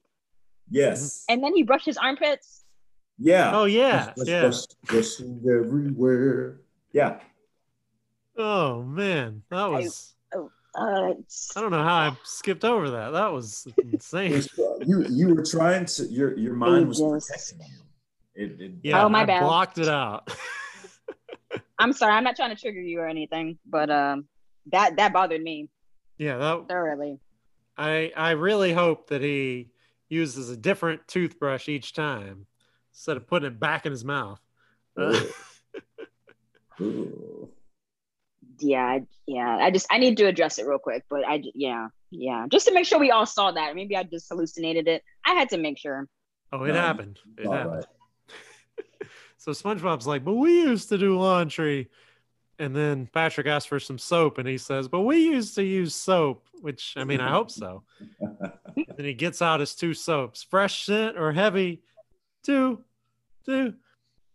Yes. 0.70 1.24
and 1.30 1.44
then 1.44 1.54
he 1.56 1.64
brushed 1.64 1.86
his 1.86 1.98
armpits. 1.98 2.64
Yeah. 3.20 3.52
Oh 3.56 3.66
yeah, 3.66 4.14
Brush, 4.16 4.28
yeah. 4.28 4.42
brush, 4.42 4.62
brushing 4.86 5.42
everywhere. 5.50 6.62
Yeah. 6.94 7.20
Oh 8.38 8.84
man, 8.84 9.44
that 9.50 9.66
was. 9.66 10.14
Uh 10.36 11.14
I 11.56 11.62
don't 11.62 11.72
know 11.72 11.84
how 11.84 11.96
I 11.96 12.18
skipped 12.24 12.64
over 12.64 12.92
that. 12.92 13.10
That 13.12 13.34
was 13.34 13.66
insane. 13.82 14.44
you 14.86 15.06
you 15.10 15.34
were 15.34 15.44
trying 15.44 15.86
to 15.86 16.06
your 16.06 16.38
your 16.38 16.54
mind 16.54 16.88
was 16.88 17.02
protecting 17.02 17.60
you. 17.66 18.46
It, 18.46 18.62
it, 18.62 18.72
Yeah, 18.84 19.04
Oh, 19.04 19.10
my 19.10 19.22
I 19.22 19.26
bad. 19.26 19.40
blocked 19.42 19.80
it 19.80 19.88
out. 19.90 20.30
I'm 21.80 21.94
sorry, 21.94 22.14
I'm 22.14 22.24
not 22.24 22.36
trying 22.36 22.56
to 22.56 22.62
trigger 22.62 22.82
you 22.82 23.00
or 23.00 23.08
anything, 23.08 23.58
but 23.66 23.90
um 23.90 24.26
that 24.72 24.98
that 24.98 25.14
bothered 25.14 25.42
me 25.42 25.70
yeah, 26.20 26.38
that 26.38 26.68
thoroughly. 26.68 27.20
I 27.78 28.12
I 28.16 28.32
really 28.32 28.74
hope 28.74 29.10
that 29.10 29.22
he 29.22 29.70
uses 30.10 30.50
a 30.50 30.58
different 30.58 31.08
toothbrush 31.08 31.68
each 31.70 31.94
time 31.94 32.48
instead 32.94 33.18
of 33.18 33.28
putting 33.28 33.48
it 33.48 33.60
back 33.60 33.86
in 33.86 33.92
his 33.92 34.04
mouth. 34.06 34.42
Ooh. 36.82 37.50
Yeah, 38.60 38.84
I- 38.86 39.08
yeah. 39.26 39.58
I 39.62 39.72
just 39.72 39.88
I 39.92 39.98
need 40.00 40.18
to 40.18 40.26
address 40.26 40.58
it 40.60 40.66
real 40.68 40.80
quick, 40.80 41.04
but 41.10 41.28
I 41.28 41.42
yeah, 41.54 41.90
yeah, 42.12 42.46
just 42.50 42.68
to 42.68 42.74
make 42.74 42.86
sure 42.86 43.00
we 43.00 43.12
all 43.12 43.26
saw 43.26 43.52
that. 43.52 43.76
Maybe 43.76 43.96
I 43.96 44.04
just 44.04 44.28
hallucinated 44.30 44.88
it. 44.88 45.04
I 45.26 45.34
had 45.34 45.50
to 45.50 45.58
make 45.58 45.78
sure. 45.78 46.08
oh, 46.52 46.64
it 46.64 46.70
No, 46.70 46.74
happened. 46.74 47.20
It 47.38 47.50
happened. 47.50 47.76
right. 47.76 47.86
So 49.40 49.52
SpongeBob's 49.52 50.08
like, 50.08 50.26
but 50.26 50.34
we 50.34 50.62
used 50.64 50.90
to 50.90 50.98
do 50.98 51.18
laundry. 51.18 51.90
And 52.60 52.76
then 52.76 53.08
Patrick 53.14 53.46
asks 53.48 53.68
for 53.68 53.80
some 53.80 54.00
soap 54.00 54.40
and 54.40 54.48
he 54.48 54.58
says, 54.58 54.88
but 54.88 55.02
we 55.02 55.18
used 55.18 55.54
to 55.56 55.64
use 55.64 55.94
soap, 55.94 56.48
which 56.62 56.94
I 56.98 57.04
mean, 57.04 57.20
I 57.22 57.30
hope 57.32 57.52
so. 57.52 57.84
Then 58.76 59.06
he 59.06 59.14
gets 59.14 59.42
out 59.42 59.60
his 59.60 59.74
two 59.76 59.94
soaps, 59.96 60.44
fresh 60.44 60.86
scent 60.86 61.18
or 61.18 61.32
heavy, 61.32 61.82
two, 62.44 62.84
two. 63.46 63.74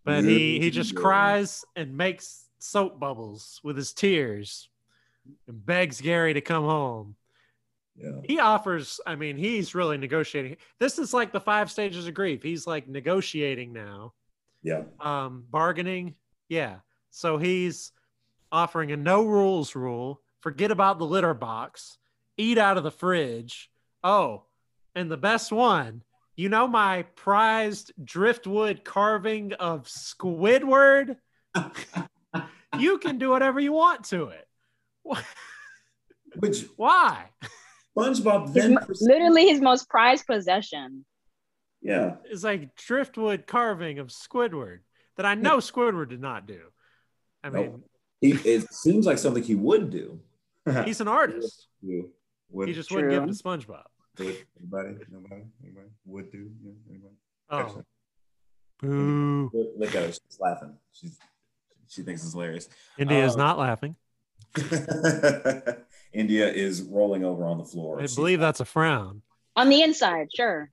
But 0.04 0.24
he 0.24 0.58
he 0.60 0.70
just 0.70 0.94
cries 0.96 1.64
and 1.76 1.96
makes 1.96 2.48
soap 2.58 2.98
bubbles 2.98 3.60
with 3.62 3.76
his 3.76 3.92
tears 3.92 4.68
and 5.46 5.64
begs 5.64 6.00
Gary 6.00 6.34
to 6.34 6.40
come 6.40 6.64
home. 6.64 7.14
Yeah. 7.96 8.20
He 8.24 8.38
offers, 8.40 9.00
I 9.06 9.14
mean, 9.16 9.36
he's 9.36 9.74
really 9.76 9.96
negotiating. 9.98 10.56
This 10.80 10.98
is 10.98 11.12
like 11.14 11.32
the 11.32 11.40
five 11.40 11.70
stages 11.70 12.06
of 12.08 12.14
grief. 12.14 12.42
He's 12.42 12.66
like 12.66 12.88
negotiating 12.88 13.72
now 13.72 14.12
Yeah. 14.62 14.82
um 15.00 15.44
bargaining 15.50 16.14
yeah 16.48 16.76
so 17.10 17.36
he's 17.38 17.92
offering 18.52 18.92
a 18.92 18.96
no 18.96 19.24
rules 19.24 19.74
rule 19.74 20.20
forget 20.40 20.70
about 20.70 20.98
the 20.98 21.06
litter 21.06 21.34
box 21.34 21.96
eat 22.36 22.58
out 22.58 22.76
of 22.76 22.84
the 22.84 22.90
fridge 22.90 23.70
oh 24.04 24.44
and 24.94 25.10
the 25.10 25.16
best 25.16 25.50
one 25.50 26.02
you 26.36 26.48
know 26.48 26.68
my 26.68 27.02
prized 27.16 27.92
driftwood 28.04 28.84
carving 28.84 29.52
of 29.54 29.86
squidward 29.86 31.16
you 32.78 32.98
can 32.98 33.18
do 33.18 33.30
whatever 33.30 33.58
you 33.58 33.72
want 33.72 34.04
to 34.04 34.26
it 34.28 34.46
Which 36.38 36.64
why 36.76 37.26
SpongeBob 37.96 38.52
then 38.54 38.74
mo- 38.74 38.80
literally 39.00 39.48
his 39.48 39.60
most 39.60 39.88
prized 39.88 40.26
possession. 40.26 41.04
yeah. 41.82 42.16
it's 42.24 42.42
like 42.44 42.74
driftwood 42.76 43.46
carving 43.46 43.98
of 43.98 44.08
squidward 44.08 44.78
that 45.16 45.26
i 45.26 45.34
know 45.34 45.58
squidward 45.58 46.08
did 46.10 46.20
not 46.20 46.46
do 46.46 46.60
i 47.44 47.50
Nope. 47.50 47.82
Mean 48.22 48.36
He, 48.38 48.48
it 48.50 48.72
seems 48.72 49.06
like 49.06 49.18
something 49.18 49.42
he 49.42 49.54
would 49.54 49.90
do. 49.90 50.20
he's 50.84 51.00
an 51.00 51.08
artist 51.08 51.66
You 51.80 52.10
would, 52.50 52.68
he 52.68 52.74
just 52.74 52.90
wouldn't 52.92 53.10
give 53.12 53.24
it 53.24 53.26
to 53.26 53.32
spongebob 53.32 53.82
would 54.18 54.36
anybody, 54.58 55.04
nobody, 55.10 55.42
anybody 55.62 55.88
would 56.04 56.30
do. 56.30 56.50
Yeah, 56.62 56.72
anybody. 56.90 57.14
Oh, 57.50 57.58
Excellent. 57.58 57.86
boo. 58.80 59.50
Look, 59.52 59.68
look 59.78 59.94
at 59.94 60.02
her. 60.06 60.12
She's 60.12 60.38
laughing. 60.40 60.74
She's 60.92 61.18
she 61.88 62.02
thinks 62.02 62.22
it's 62.22 62.32
hilarious. 62.32 62.68
India 62.98 63.24
is 63.24 63.34
Oh. 63.34 63.38
not 63.38 63.58
laughing. 63.58 63.96
India 66.12 66.50
is 66.50 66.82
rolling 66.82 67.24
over 67.24 67.44
on 67.44 67.58
the 67.58 67.64
floor. 67.64 68.00
I 68.02 68.06
believe 68.14 68.40
that's 68.40 68.60
a 68.60 68.64
frown. 68.64 69.22
On 69.56 69.68
the 69.68 69.82
inside, 69.82 70.28
sure. 70.34 70.70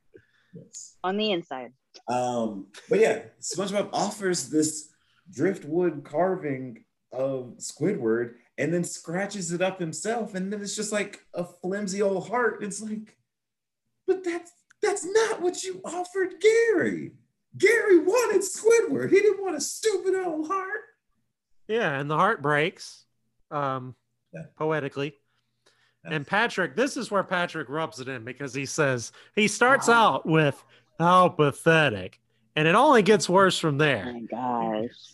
Yes. 0.54 0.96
On 1.04 1.18
the 1.18 1.32
inside. 1.32 1.74
Um, 2.08 2.68
but 2.90 3.00
yeah, 3.00 3.24
SpongeBob 3.42 3.90
offers 3.94 4.50
this 4.50 4.90
driftwood 5.32 6.04
carving 6.04 6.84
of 7.12 7.56
Squidward 7.58 8.36
and 8.58 8.74
then 8.74 8.84
scratches 8.84 9.52
it 9.52 9.62
up 9.62 9.80
himself, 9.80 10.36
and 10.36 10.52
then 10.52 10.62
it's 10.62 10.76
just 10.76 10.92
like 10.92 11.26
a 11.34 11.44
flimsy 11.44 12.02
old 12.02 12.28
heart. 12.28 12.64
It's 12.64 12.82
like, 12.82 13.18
but 14.08 14.24
that's 14.24 14.52
that's 14.82 15.06
not 15.06 15.42
what 15.42 15.64
you 15.64 15.82
offered 15.86 16.36
Gary. 16.42 17.12
Gary 17.58 18.00
wanted 18.00 18.42
Squidward. 18.42 19.10
He 19.10 19.20
didn't 19.20 19.42
want 19.44 19.56
a 19.56 19.62
stupid 19.62 20.16
old 20.16 20.48
heart. 20.48 20.82
Yeah, 21.68 22.00
and 22.00 22.10
the 22.10 22.16
heart 22.16 22.42
breaks, 22.42 23.06
um, 23.52 23.96
Yeah. 24.34 24.44
poetically. 24.58 25.16
Yes. 26.04 26.14
And 26.14 26.28
Patrick, 26.28 26.76
this 26.76 26.96
is 26.96 27.12
where 27.12 27.24
Patrick 27.24 27.68
rubs 27.70 28.00
it 28.00 28.08
in 28.08 28.24
because 28.24 28.54
he 28.54 28.66
says 28.66 29.12
he 29.36 29.48
starts 29.48 29.90
out 29.90 30.26
with 30.26 30.64
how 30.98 31.30
pathetic, 31.30 32.20
and 32.56 32.68
it 32.68 32.76
only 32.76 33.02
gets 33.02 33.28
worse 33.28 33.58
from 33.60 33.76
Oh 33.76 33.78
there. 33.80 34.06
my 34.14 34.22
gosh. 34.22 35.14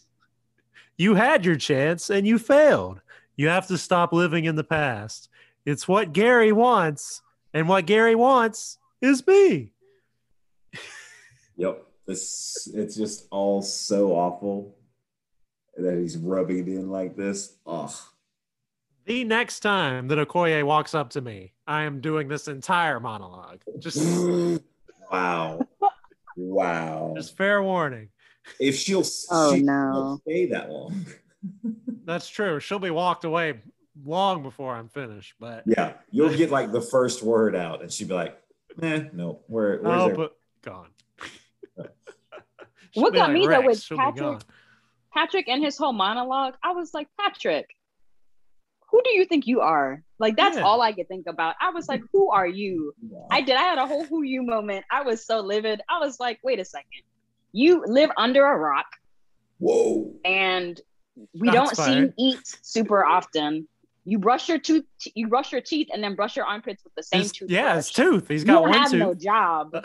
You 0.98 1.16
had 1.16 1.46
your 1.46 1.56
chance 1.56 2.10
and 2.10 2.26
you 2.26 2.40
failed. 2.40 3.02
You 3.36 3.50
have 3.50 3.68
to 3.68 3.78
stop 3.78 4.14
living 4.14 4.46
in 4.46 4.56
the 4.56 4.64
past. 4.64 5.30
It's 5.66 5.88
what 5.88 6.14
Gary 6.14 6.52
wants, 6.52 7.22
and 7.54 7.68
what 7.68 7.86
Gary 7.86 8.16
wants 8.16 8.78
is 9.02 9.26
me. 9.26 9.72
Yep. 11.58 11.86
This 12.06 12.68
it's 12.74 12.96
just 12.96 13.28
all 13.32 13.62
so 13.62 14.12
awful 14.12 14.76
that 15.78 15.98
he's 15.98 16.18
rubbing 16.18 16.60
it 16.60 16.68
in 16.68 16.90
like 16.90 17.16
this. 17.16 17.56
Ugh. 17.66 17.92
The 19.06 19.24
next 19.24 19.62
time 19.62 20.08
that 20.10 20.18
Okoye 20.18 20.64
walks 20.64 20.94
up 20.94 21.12
to 21.12 21.22
me, 21.22 21.54
I 21.66 21.84
am 21.84 22.02
doing 22.02 22.28
this 22.28 22.48
entire 22.48 23.00
monologue. 23.00 23.62
Just, 23.80 23.98
wow. 25.12 25.66
Wow. 26.36 27.14
just 27.16 27.38
fair 27.38 27.64
warning. 27.64 28.10
If 28.60 28.76
she'll, 28.76 29.04
Oh, 29.32 29.54
she 29.56 29.62
no. 29.62 29.92
won't 29.94 30.22
stay 30.22 30.46
that 30.48 30.70
long. 30.70 31.06
That's 32.06 32.28
true. 32.30 32.60
She'll 32.60 32.80
be 32.80 32.92
walked 32.92 33.24
away 33.26 33.60
long 34.06 34.44
before 34.44 34.76
I'm 34.76 34.90
finished, 34.90 35.36
but 35.40 35.64
Yeah, 35.66 35.94
you'll 36.12 36.36
get 36.36 36.52
like 36.52 36.72
the 36.72 36.82
first 36.82 37.24
word 37.24 37.56
out, 37.56 37.82
and 37.82 37.92
she'd 37.92 38.08
be 38.08 38.14
like, 38.14 38.38
"Eh, 38.82 39.06
no, 39.14 39.40
where, 39.48 39.80
where's 39.82 40.02
oh, 40.02 40.06
there?" 40.08 40.16
but 40.16 40.38
gone. 40.62 40.90
What 41.76 41.92
She'll 42.94 43.12
be 43.12 43.18
got 43.18 43.32
me, 43.34 43.42
though, 43.42 43.60
Rex, 43.60 43.66
with 43.68 43.82
she'll 43.82 43.98
Patrick- 43.98 44.42
Patrick 45.14 45.48
and 45.50 45.64
his 45.64 45.78
whole 45.78 45.92
monologue, 45.94 46.54
I 46.64 46.72
was 46.72 46.94
like, 46.94 47.08
Patrick, 47.20 47.68
who 48.90 49.02
do 49.04 49.10
you 49.12 49.26
think 49.26 49.48
you 49.48 49.62
are? 49.62 50.02
Like 50.20 50.38
that's 50.38 50.56
Yeah. 50.58 50.64
all 50.64 50.82
I 50.82 50.94
could 50.94 51.08
think 51.10 51.26
about. 51.28 51.56
I 51.60 51.72
was 51.72 51.90
like, 51.90 52.02
who 52.14 52.32
are 52.32 52.48
you? 52.48 52.94
I 53.30 53.42
did. 53.42 53.56
I 53.58 53.62
had 53.64 53.78
a 53.78 53.86
whole 53.86 54.06
who 54.06 54.24
you 54.24 54.44
moment. 54.44 54.86
I 54.92 55.02
was 55.04 55.26
so 55.26 55.42
livid. 55.42 55.82
I 55.90 56.00
was 56.00 56.20
like, 56.22 56.40
wait 56.44 56.60
a 56.60 56.66
second. 56.66 57.04
You 57.56 57.86
live 57.88 58.10
under 58.18 58.46
a 58.46 58.58
rock 58.58 58.88
Whoa. 59.60 60.14
and 60.26 60.80
we 61.34 61.48
Shots 61.48 61.78
don't 61.78 61.86
see 61.86 61.98
you 61.98 62.14
eat 62.18 62.40
super 62.62 63.06
often. 63.06 63.68
You 64.04 64.20
brush 64.20 64.50
your 64.50 64.60
tooth, 64.60 64.84
you 65.16 65.30
brush 65.30 65.54
your 65.54 65.62
teeth, 65.62 65.88
and 65.94 66.04
then 66.04 66.16
brush 66.16 66.36
your 66.36 66.46
armpits 66.46 66.84
with 66.84 66.94
the 66.96 67.04
same 67.04 67.22
His- 67.22 67.32
toothbrush. 67.32 67.56
yeah, 67.56 67.76
his 67.78 67.90
tooth. 67.92 68.28
He's 68.28 68.44
got 68.44 68.56
don't 68.56 68.70
one 68.70 68.74
have 68.80 68.92
tooth. 68.92 69.00
no 69.00 69.14
job. 69.14 69.74
Uh, 69.74 69.82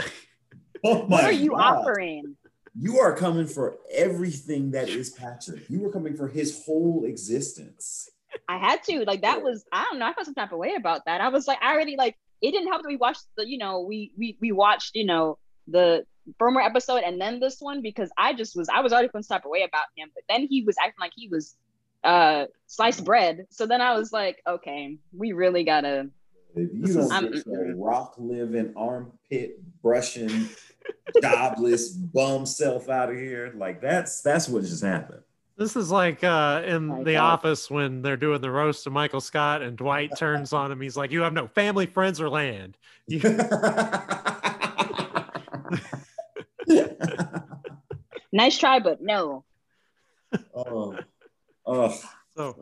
oh 0.85 1.06
What 1.06 1.24
are 1.24 1.30
you 1.33 1.50
God. 1.50 1.76
offering? 1.78 2.37
You 2.76 2.98
are 2.98 3.14
coming 3.14 3.46
for 3.46 3.76
everything 3.92 4.72
that 4.72 4.88
is 4.88 5.11
Patrick. 5.11 5.70
You 5.70 5.80
were 5.80 5.92
coming 5.92 6.16
for 6.16 6.26
his 6.26 6.64
whole 6.64 7.04
existence. 7.04 8.09
I 8.48 8.59
had 8.59 8.83
to. 8.85 9.04
Like 9.04 9.22
that 9.22 9.42
was 9.42 9.64
I 9.72 9.85
don't 9.90 10.00
know. 10.00 10.06
I 10.06 10.12
felt 10.12 10.24
some 10.24 10.35
type 10.35 10.50
of 10.52 10.59
way 10.59 10.74
about 10.76 11.04
that. 11.06 11.20
I 11.20 11.28
was 11.28 11.46
like, 11.46 11.59
I 11.62 11.72
already 11.72 11.96
like 11.96 12.16
it 12.42 12.50
didn't 12.52 12.68
help 12.68 12.83
that 12.83 12.88
we 12.88 12.96
watched 12.96 13.24
the, 13.37 13.48
you 13.48 13.59
know, 13.59 13.80
we 13.80 14.12
we 14.18 14.37
we 14.40 14.50
watched, 14.52 14.96
you 14.96 15.04
know, 15.04 15.38
the 15.68 16.04
firmer 16.38 16.61
episode 16.61 17.02
and 17.04 17.20
then 17.20 17.40
this 17.40 17.61
one 17.61 17.83
because 17.83 18.11
I 18.16 18.35
just 18.35 18.56
was 18.56 18.68
I 18.68 18.80
was 18.80 18.92
already 18.92 19.09
feeling 19.09 19.22
some 19.24 19.37
type 19.38 19.44
of 19.44 19.50
way 19.50 19.62
about 19.62 19.87
him. 19.96 20.11
But 20.14 20.24
then 20.28 20.46
he 20.48 20.62
was 20.62 20.76
acting 20.80 21.00
like 21.00 21.12
he 21.16 21.28
was 21.28 21.56
uh 22.04 22.46
sliced 22.66 23.04
bread. 23.04 23.46
So 23.50 23.66
then 23.66 23.80
I 23.80 23.94
was 23.96 24.12
like, 24.12 24.42
okay, 24.46 24.96
we 25.16 25.33
really 25.33 25.64
gotta 25.64 26.09
If 26.54 26.70
you 26.72 26.94
don't 26.94 27.12
I'm- 27.12 27.30
get 27.33 27.46
your 27.46 27.76
rock 27.76 28.14
living, 28.18 28.72
armpit 28.76 29.59
brushing, 29.83 30.48
jobless 31.22 31.88
bum 32.14 32.46
self 32.46 32.88
out 32.88 33.11
of 33.11 33.16
here, 33.16 33.52
like 33.56 33.80
that's 33.80 34.20
that's 34.22 34.48
what 34.48 34.62
just 34.62 34.83
happened. 34.85 35.22
This 35.56 35.76
is 35.76 35.90
like 35.90 36.24
uh, 36.24 36.62
in 36.64 36.87
My 36.87 37.02
The 37.02 37.12
God. 37.14 37.33
Office 37.35 37.70
when 37.70 38.00
they're 38.00 38.16
doing 38.16 38.40
the 38.40 38.50
roast 38.50 38.87
of 38.87 38.94
Michael 38.94 39.20
Scott 39.20 39.61
and 39.61 39.76
Dwight 39.76 40.16
turns 40.16 40.54
on 40.54 40.72
him. 40.72 40.80
He's 40.80 40.96
like, 40.96 41.11
"You 41.11 41.20
have 41.20 41.35
no 41.35 41.48
family, 41.48 41.85
friends, 41.85 42.18
or 42.18 42.30
land." 42.30 42.78
You, 43.06 43.20
nice 48.32 48.58
try, 48.58 48.78
but 48.80 49.00
no. 49.02 49.44
oh, 50.54 50.98
oh, 51.66 52.00
so 52.36 52.56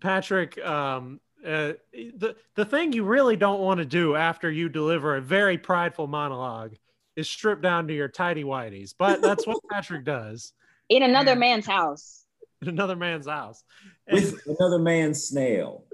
Patrick, 0.00 0.58
um, 0.64 1.20
uh, 1.46 1.74
the 1.92 2.34
the 2.56 2.64
thing 2.64 2.92
you 2.92 3.04
really 3.04 3.36
don't 3.36 3.60
want 3.60 3.78
to 3.78 3.84
do 3.84 4.16
after 4.16 4.50
you 4.50 4.68
deliver 4.68 5.16
a 5.16 5.20
very 5.20 5.56
prideful 5.56 6.06
monologue 6.06 6.74
is 7.16 7.28
strip 7.28 7.60
down 7.60 7.88
to 7.88 7.94
your 7.94 8.08
tidy 8.08 8.44
whities, 8.44 8.94
but 8.96 9.20
that's 9.20 9.46
what 9.46 9.58
Patrick 9.70 10.04
does 10.04 10.52
In 10.88 11.02
another 11.02 11.36
man's 11.36 11.66
house. 11.66 12.24
in 12.62 12.68
another 12.68 12.96
man's 12.96 13.26
house. 13.26 13.64
And, 14.06 14.20
with 14.20 14.58
another 14.58 14.78
man's 14.78 15.24
snail, 15.24 15.84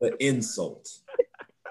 the 0.00 0.16
insult. 0.24 0.88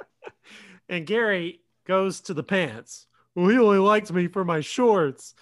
and 0.90 1.06
Gary 1.06 1.62
goes 1.86 2.22
to 2.22 2.34
the 2.34 2.44
pants. 2.44 3.08
Well, 3.36 3.48
he 3.48 3.58
only 3.58 3.80
liked 3.80 4.12
me 4.12 4.28
for 4.28 4.44
my 4.44 4.62
shorts. 4.62 5.34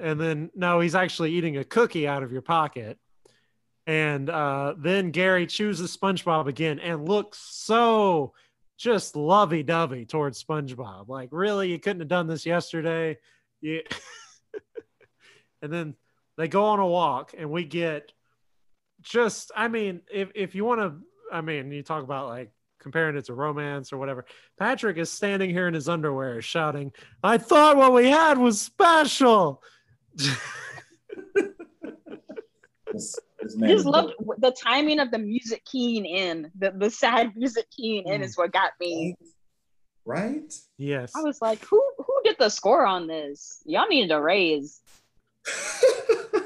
And 0.00 0.20
then 0.20 0.50
no, 0.54 0.80
he's 0.80 0.94
actually 0.94 1.32
eating 1.32 1.56
a 1.56 1.64
cookie 1.64 2.08
out 2.08 2.22
of 2.22 2.32
your 2.32 2.42
pocket. 2.42 2.98
And 3.86 4.30
uh, 4.30 4.74
then 4.78 5.10
Gary 5.10 5.46
chooses 5.46 5.96
SpongeBob 5.96 6.46
again 6.46 6.78
and 6.78 7.08
looks 7.08 7.38
so 7.38 8.32
just 8.78 9.16
lovey 9.16 9.62
dovey 9.62 10.06
towards 10.06 10.42
SpongeBob. 10.42 11.08
Like, 11.08 11.28
really, 11.32 11.70
you 11.70 11.78
couldn't 11.78 12.00
have 12.00 12.08
done 12.08 12.26
this 12.26 12.46
yesterday. 12.46 13.18
And 15.62 15.72
then 15.72 15.94
they 16.36 16.48
go 16.48 16.64
on 16.64 16.80
a 16.80 16.86
walk, 16.86 17.34
and 17.38 17.50
we 17.50 17.64
get 17.64 18.12
just, 19.00 19.52
I 19.56 19.68
mean, 19.68 20.00
if, 20.12 20.30
if 20.34 20.54
you 20.54 20.64
want 20.64 20.80
to, 20.80 20.94
I 21.32 21.40
mean, 21.40 21.70
you 21.70 21.82
talk 21.82 22.02
about 22.02 22.28
like 22.28 22.50
comparing 22.80 23.16
it 23.16 23.26
to 23.26 23.34
romance 23.34 23.92
or 23.92 23.96
whatever. 23.96 24.26
Patrick 24.58 24.98
is 24.98 25.10
standing 25.10 25.50
here 25.50 25.68
in 25.68 25.74
his 25.74 25.88
underwear 25.88 26.42
shouting, 26.42 26.92
I 27.22 27.38
thought 27.38 27.76
what 27.76 27.92
we 27.94 28.10
had 28.10 28.38
was 28.38 28.60
special. 28.60 29.62
This, 32.92 33.18
this 33.40 33.56
man 33.56 33.70
I 33.70 33.72
is 33.72 33.84
just 33.84 33.86
loved 33.86 34.12
the 34.38 34.50
timing 34.50 35.00
of 35.00 35.10
the 35.10 35.18
music 35.18 35.64
keying 35.64 36.04
in. 36.04 36.50
The 36.58 36.72
the 36.72 36.90
sad 36.90 37.34
music 37.34 37.66
keying 37.70 38.06
in 38.06 38.20
Mm. 38.20 38.24
is 38.24 38.36
what 38.36 38.52
got 38.52 38.72
me. 38.78 39.16
right. 40.04 40.52
yes. 40.76 41.12
I 41.16 41.22
was 41.22 41.40
like, 41.40 41.64
who 41.64 41.82
who 41.96 42.20
did 42.24 42.36
the 42.38 42.50
score 42.50 42.84
on 42.84 43.06
this? 43.06 43.62
Y'all 43.64 43.88
needed 43.88 44.12
a 44.12 44.20
raise. 44.20 44.80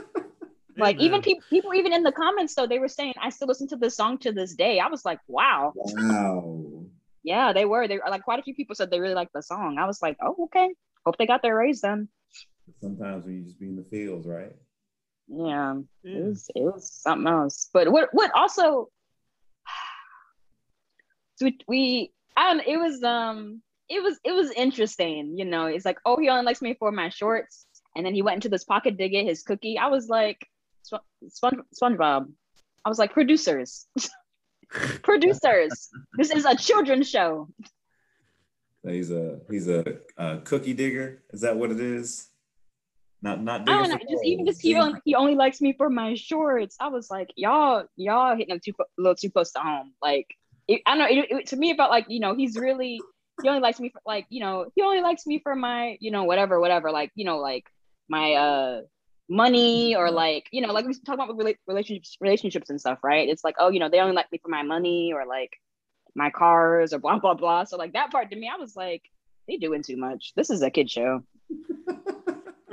Like 0.79 0.97
even 0.97 1.07
Amen. 1.07 1.23
people 1.23 1.43
people 1.49 1.75
even 1.75 1.95
in 1.95 2.03
the 2.03 2.13
comments 2.13 2.55
though 2.55 2.67
they 2.67 2.79
were 2.79 2.87
saying 2.89 3.15
I 3.19 3.31
still 3.31 3.49
listen 3.49 3.67
to 3.69 3.77
this 3.77 3.97
song 3.97 4.19
to 4.19 4.31
this 4.31 4.55
day. 4.55 4.79
I 4.79 4.89
was 4.89 5.07
like, 5.07 5.21
wow. 5.27 5.73
wow. 5.75 6.85
Yeah, 7.25 7.55
they 7.55 7.65
were. 7.65 7.89
They 7.89 7.99
like 7.99 8.25
quite 8.25 8.41
a 8.41 8.43
few 8.43 8.55
people 8.55 8.75
said 8.77 8.91
they 8.91 9.01
really 9.01 9.15
liked 9.15 9.33
the 9.33 9.43
song. 9.43 9.79
I 9.79 9.87
was 9.87 10.03
like, 10.03 10.19
oh 10.23 10.37
okay. 10.45 10.75
Hope 11.07 11.17
they 11.17 11.27
got 11.27 11.41
their 11.41 11.57
raise 11.57 11.81
then. 11.81 12.09
Sometimes 12.81 13.25
when 13.25 13.37
you 13.37 13.45
just 13.45 13.59
be 13.59 13.69
in 13.69 13.77
the 13.77 13.85
fields, 13.85 14.27
right? 14.27 14.53
Yeah, 15.29 15.79
it 16.05 16.25
was 16.25 16.51
it 16.55 16.63
was 16.63 16.91
something 16.91 17.27
else. 17.27 17.69
But 17.73 17.91
what 17.91 18.11
what 18.13 18.31
also 18.35 18.89
we, 21.41 21.59
we 21.67 22.13
I 22.37 22.53
don't 22.53 22.67
it 22.67 22.77
was 22.77 23.03
um 23.03 23.63
it 23.89 24.03
was 24.03 24.19
it 24.25 24.33
was 24.33 24.51
interesting, 24.53 25.39
you 25.39 25.45
know. 25.45 25.67
It's 25.67 25.85
like, 25.85 25.99
oh, 26.05 26.17
he 26.19 26.29
only 26.29 26.45
likes 26.45 26.63
me 26.63 26.75
for 26.79 26.93
my 26.93 27.09
shorts, 27.09 27.67
and 27.95 28.05
then 28.05 28.15
he 28.15 28.23
went 28.23 28.37
into 28.37 28.49
this 28.49 28.65
pocket 28.65 28.99
to 28.99 29.09
get 29.09 29.27
his 29.27 29.43
cookie. 29.43 29.79
I 29.79 29.89
was 29.89 30.09
like, 30.09 30.47
Sp- 30.83 31.07
Sponge, 31.29 31.61
SpongeBob. 31.81 32.31
I 32.85 32.89
was 32.89 32.99
like, 32.99 33.13
producers, 33.13 33.87
producers. 35.03 35.89
This 36.17 36.31
is 36.31 36.45
a 36.45 36.57
children's 36.57 37.09
show. 37.09 37.49
He's 38.85 39.11
a 39.11 39.41
he's 39.51 39.69
a, 39.69 39.99
uh 40.17 40.39
cookie 40.45 40.75
digger. 40.75 41.23
Is 41.31 41.41
that 41.41 41.57
what 41.57 41.71
it 41.73 41.81
is? 41.81 42.29
Not 43.23 43.43
not 43.43 43.63
I 43.63 43.65
don't 43.65 43.91
know. 43.91 43.99
Just 44.11 44.25
even 44.25 44.47
just 44.47 44.63
he 44.63 44.77
only, 44.77 45.01
he 45.05 45.15
only 45.15 45.35
likes 45.35 45.61
me 45.61 45.73
for 45.73 45.89
my 45.89 46.15
shorts. 46.15 46.77
I 46.81 46.89
was 46.89 47.11
like, 47.11 47.31
y'all, 47.37 47.87
y'all 47.97 48.37
hitting 48.37 48.55
him 48.55 48.61
too 48.65 48.73
a 48.79 48.85
little 48.99 49.17
too 49.17 49.31
close 49.31 49.53
to 49.53 49.59
home. 49.59 49.93
Like, 50.03 50.27
it, 50.69 50.83
I 50.87 50.97
don't 50.97 50.99
know. 50.99 51.23
It, 51.23 51.31
it, 51.31 51.47
to 51.49 51.57
me, 51.57 51.71
it 51.71 51.77
felt 51.77 51.91
like 51.91 52.07
you 52.09 52.21
know 52.21 52.35
he's 52.35 52.57
really 52.57 53.01
he 53.43 53.49
only 53.49 53.61
likes 53.61 53.81
me 53.81 53.91
for 53.91 54.01
like 54.07 54.27
you 54.29 54.41
know 54.41 54.67
he 54.75 54.83
only 54.83 55.01
likes 55.01 55.27
me 55.27 55.39
for 55.39 55.55
my 55.55 55.97
you 56.01 56.11
know 56.11 56.25
whatever 56.25 56.61
whatever 56.61 56.91
like 56.91 57.11
you 57.15 57.25
know 57.25 57.39
like 57.39 57.65
my 58.09 58.35
uh 58.35 58.81
money 59.29 59.97
or 59.97 60.11
like 60.11 60.47
you 60.53 60.61
know 60.61 60.73
like 60.73 60.87
we 60.87 60.95
talk 60.95 61.15
about 61.15 61.29
rela- 61.31 61.57
relationships 61.67 62.17
relationships 62.21 62.71
and 62.71 62.81
stuff 62.81 62.99
right 63.03 63.29
it's 63.29 63.43
like 63.43 63.57
oh 63.59 63.71
you 63.71 63.81
know 63.81 63.89
they 63.89 63.99
only 63.99 64.15
like 64.15 64.31
me 64.31 64.39
for 64.39 64.49
my 64.49 64.63
money 64.63 65.13
or 65.13 65.27
like 65.27 65.51
my 66.15 66.31
cars 66.31 66.93
or 66.93 66.99
blah 66.99 67.19
blah 67.19 67.35
blah 67.35 67.65
so 67.65 67.77
like 67.77 67.93
that 67.93 68.11
part 68.13 68.31
to 68.31 68.37
me 68.37 68.49
i 68.53 68.57
was 68.57 68.77
like 68.77 69.03
they 69.49 69.57
doing 69.57 69.83
too 69.83 69.97
much 69.97 70.33
this 70.37 70.49
is 70.49 70.63
a 70.63 70.71
kid 70.71 70.89
show 70.89 71.23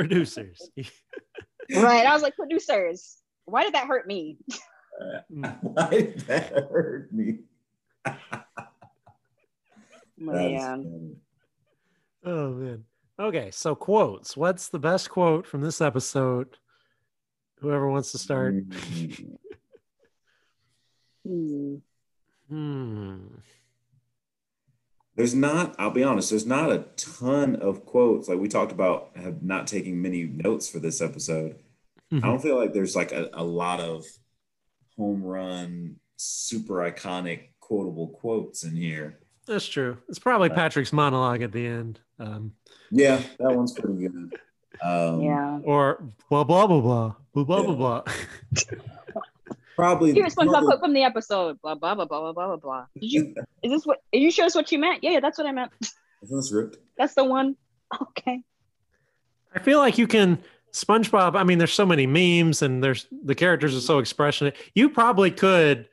Producers. 0.07 0.69
right 1.75 2.05
i 2.05 2.13
was 2.13 2.21
like 2.21 2.35
producers 2.35 3.19
why 3.45 3.63
did 3.63 3.73
that 3.73 3.87
hurt 3.87 4.05
me 4.05 4.37
Why 5.29 5.89
did 5.89 6.19
that 6.21 6.53
hurt 6.71 7.11
me? 7.11 7.39
But 8.03 8.17
That 10.17 10.45
is 10.45 10.51
yeah 10.51 10.75
funny. 10.75 11.15
oh, 12.25 12.49
man. 12.51 12.83
Okay. 13.19 13.51
So, 13.51 13.75
quotes. 13.75 14.37
What's 14.37 14.69
the 14.69 14.79
best 14.79 15.09
quote 15.09 15.45
from 15.45 15.61
this 15.61 15.81
episode? 15.81 16.57
Whoever 17.59 17.89
wants 17.89 18.11
to 18.11 18.17
start. 18.17 18.55
Mm. 18.55 19.37
Hmm. 21.25 21.75
Hmm. 22.49 23.17
There's 25.15 25.35
not, 25.35 25.75
I'll 25.77 25.91
be 25.91 26.03
honest, 26.03 26.31
there's 26.31 26.45
not 26.45 26.71
a 26.71 26.85
ton 26.97 27.55
of 27.57 27.85
quotes. 27.85 28.27
Like 28.27 28.39
we 28.39 28.47
talked 28.47 28.71
about 28.71 29.11
have 29.15 29.43
not 29.43 29.67
taking 29.67 30.01
many 30.01 30.23
notes 30.23 30.67
for 30.69 30.79
this 30.79 31.01
episode. 31.01 31.57
I 32.11 32.19
don't 32.19 32.41
feel 32.41 32.57
like 32.57 32.73
there's 32.73 32.95
like 32.95 33.11
a, 33.11 33.27
a 33.33 33.43
lot 33.43 33.79
of 33.79 34.05
home 34.97 35.23
run, 35.23 35.95
super 36.15 36.75
iconic, 36.75 37.49
quotable 37.59 38.09
quotes 38.09 38.63
in 38.63 38.75
here. 38.75 39.17
That's 39.47 39.65
true. 39.65 39.97
It's 40.07 40.19
probably 40.19 40.49
Patrick's 40.49 40.93
monologue 40.93 41.41
at 41.41 41.51
the 41.51 41.65
end. 41.65 41.99
Um, 42.19 42.53
Yeah, 42.91 43.19
that 43.39 43.55
one's 43.55 43.73
pretty 43.73 44.07
good. 44.07 44.35
Um, 44.81 45.21
yeah 45.21 45.59
or 45.63 46.03
blah, 46.29 46.43
blah, 46.43 46.67
blah, 46.67 46.81
blah, 46.81 47.15
blah, 47.33 47.43
blah, 47.43 47.63
blah, 47.63 47.75
blah. 47.75 48.03
Probably. 49.75 50.13
Here's 50.13 50.35
SpongeBob 50.35 50.65
quote 50.65 50.79
from 50.79 50.93
the 50.93 51.03
episode. 51.03 51.59
Blah 51.61 51.75
blah 51.75 51.95
blah 51.95 52.05
blah 52.05 52.31
blah 52.33 52.47
blah 52.47 52.55
blah. 52.57 52.85
Did 52.99 53.11
you? 53.11 53.35
is 53.63 53.71
this 53.71 53.85
what? 53.85 53.99
Are 54.13 54.17
you 54.19 54.31
sure 54.31 54.45
us 54.45 54.55
what 54.55 54.71
you 54.71 54.79
meant? 54.79 55.03
Yeah, 55.03 55.11
yeah, 55.11 55.19
that's 55.19 55.37
what 55.37 55.47
I 55.47 55.51
meant. 55.51 55.71
That's 56.21 56.49
the 56.49 56.55
ripped? 56.55 56.77
That's 56.97 57.13
the 57.13 57.23
one. 57.23 57.55
Okay. 58.01 58.41
I 59.55 59.59
feel 59.59 59.77
like 59.77 59.99
you 59.99 60.07
can 60.07 60.39
SpongeBob. 60.71 61.35
I 61.35 61.43
mean, 61.43 61.59
there's 61.59 61.73
so 61.73 61.85
many 61.85 62.07
memes, 62.07 62.63
and 62.63 62.83
there's 62.83 63.05
the 63.23 63.35
characters 63.35 63.75
are 63.75 63.81
so 63.81 63.99
expressionate. 63.99 64.55
You 64.73 64.89
probably 64.89 65.29
could 65.29 65.87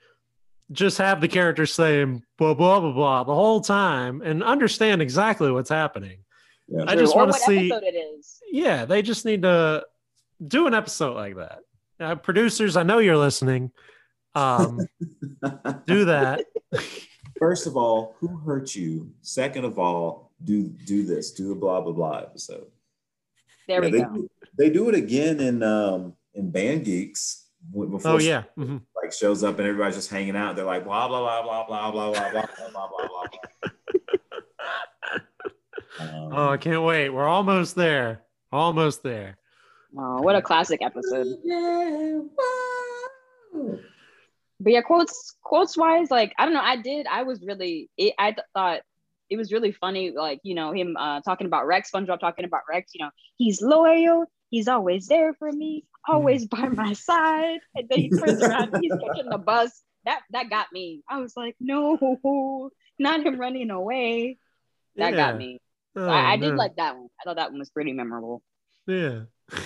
just 0.73 0.97
have 0.97 1.21
the 1.21 1.29
characters 1.29 1.75
saying 1.75 2.23
blah 2.39 2.55
blah 2.55 2.81
blah 2.81 2.93
blah 2.93 3.25
the 3.25 3.35
whole 3.35 3.61
time 3.61 4.23
and 4.23 4.43
understand 4.43 5.03
exactly 5.03 5.51
what's 5.51 5.69
happening. 5.69 6.21
Yeah, 6.69 6.85
I 6.87 6.97
just 6.97 7.15
want 7.15 7.33
to 7.33 7.39
see. 7.39 7.71
Yeah, 8.51 8.87
they 8.87 9.03
just 9.03 9.27
need 9.27 9.43
to 9.43 9.85
do 10.47 10.67
an 10.67 10.75
episode 10.75 11.17
like 11.17 11.37
that 11.37 11.61
uh, 12.01 12.15
producers, 12.17 12.77
I 12.77 12.83
know 12.83 12.99
you're 12.99 13.17
listening. 13.17 13.71
Um, 14.35 14.81
do 15.87 16.05
that. 16.07 16.45
First 17.39 17.67
of 17.67 17.77
all, 17.77 18.15
who 18.21 18.37
hurt 18.39 18.75
you? 18.75 19.11
Second 19.23 19.65
of 19.65 19.79
all, 19.79 20.31
do 20.45 20.65
do 20.87 21.05
this. 21.05 21.33
Do 21.33 21.53
a 21.53 21.55
blah 21.55 21.81
blah 21.81 21.93
blah 21.93 22.19
episode. 22.19 22.67
There 23.67 23.83
Yeah, 23.85 23.91
we 23.91 23.91
they, 23.91 24.05
go. 24.05 24.13
do- 24.15 24.31
They 24.59 24.71
do 24.71 24.89
it 24.89 24.95
again 24.95 25.41
in 25.41 25.63
um 25.63 26.15
in 26.35 26.51
Band 26.51 26.85
Geeks 26.85 27.47
before 27.73 28.01
Oh 28.13 28.19
yeah. 28.19 28.45
Mhm. 28.59 28.83
like 29.03 29.13
shows 29.13 29.43
up 29.43 29.59
and 29.59 29.67
everybody's 29.69 29.97
just 29.97 30.11
hanging 30.11 30.37
out. 30.37 30.55
They're 30.57 30.65
like 30.65 30.85
blah 30.85 31.09
blah 31.09 31.21
blah 31.21 31.43
blah 31.43 31.67
blah 31.67 31.91
blah 31.91 32.13
blah 32.13 32.31
blah 32.31 32.47
blah 32.47 32.71
blah 32.73 32.89
blah 32.89 33.09
blah. 33.09 33.71
Um, 35.99 36.33
Oh, 36.33 36.49
I 36.51 36.57
can't 36.57 36.83
wait. 36.85 37.09
We're 37.11 37.27
almost 37.27 37.75
there. 37.75 38.23
Almost 38.53 39.03
there. 39.03 39.37
Oh, 39.97 40.23
what 40.23 40.37
a 40.37 40.43
classic 40.43 40.81
episode. 40.83 41.27
But 44.63 44.73
yeah, 44.73 44.83
quotes 44.83 45.35
quotes 45.43 45.77
wise, 45.77 46.11
like 46.11 46.35
I 46.39 46.45
don't 46.45 46.53
know, 46.55 46.61
I 46.63 46.77
did. 46.77 47.07
I 47.07 47.23
was 47.23 47.43
really. 47.43 47.89
It, 47.97 48.15
I 48.19 48.33
th- 48.33 48.45
thought 48.55 48.81
it 49.31 49.37
was 49.37 49.53
really 49.53 49.73
funny, 49.73 50.11
like 50.11 50.41
you 50.43 50.55
know 50.55 50.73
him 50.73 50.97
uh, 50.99 51.21
talking 51.23 51.47
about 51.47 51.67
Rex, 51.67 51.91
SpongeBob 51.91 52.21
talking 52.21 52.45
about 52.45 52.63
Rex. 52.69 52.93
You 52.95 53.05
know, 53.07 53.11
he's 53.37 53.63
loyal. 53.63 54.27
He's 54.51 54.69
always 54.69 55.07
there 55.07 55.33
for 55.35 55.51
me, 55.51 55.85
always 56.07 56.47
by 56.47 56.69
my 56.69 56.93
side. 56.93 57.61
And 57.75 57.89
then 57.89 57.99
he 58.01 58.11
turns 58.11 58.43
around, 58.43 58.77
he's 58.83 58.93
catching 58.93 59.31
the 59.31 59.39
bus. 59.39 59.83
That 60.05 60.21
that 60.33 60.51
got 60.51 60.67
me. 60.73 61.03
I 61.09 61.19
was 61.21 61.37
like, 61.37 61.57
no, 61.61 62.71
not 62.99 63.25
him 63.25 63.41
running 63.41 63.71
away. 63.71 64.39
That 64.97 65.13
Yeah. 65.13 65.17
got 65.31 65.39
me. 65.39 65.61
Oh, 65.97 66.07
I, 66.07 66.33
I 66.33 66.37
did 66.37 66.51
no. 66.51 66.57
like 66.57 66.77
that 66.77 66.97
one. 66.97 67.09
I 67.21 67.25
thought 67.25 67.37
that 67.37 67.51
one 67.51 67.59
was 67.61 67.71
pretty 67.71 67.93
memorable. 67.93 68.43
Yeah. 68.87 69.23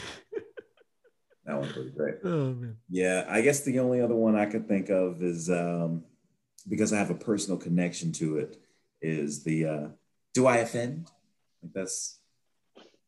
That 1.47 1.59
one's 1.59 1.73
pretty 1.73 1.91
great. 1.91 2.15
Oh 2.25 2.55
man. 2.55 2.77
Yeah, 2.89 3.27
I 3.29 3.43
guess 3.43 3.61
the 3.61 3.79
only 3.79 4.01
other 4.01 4.15
one 4.15 4.35
I 4.35 4.47
could 4.47 4.67
think 4.67 4.89
of 4.89 5.23
is 5.23 5.51
um, 5.51 6.05
because 6.69 6.93
I 6.93 6.99
have 6.99 7.11
a 7.11 7.15
personal 7.15 7.59
connection 7.59 8.13
to 8.13 8.39
it. 8.39 8.57
Is 9.03 9.45
the 9.45 9.67
uh, 9.67 9.89
"Do 10.33 10.47
I 10.47 10.59
offend?" 10.59 11.11
Like 11.63 11.73
that's 11.75 12.19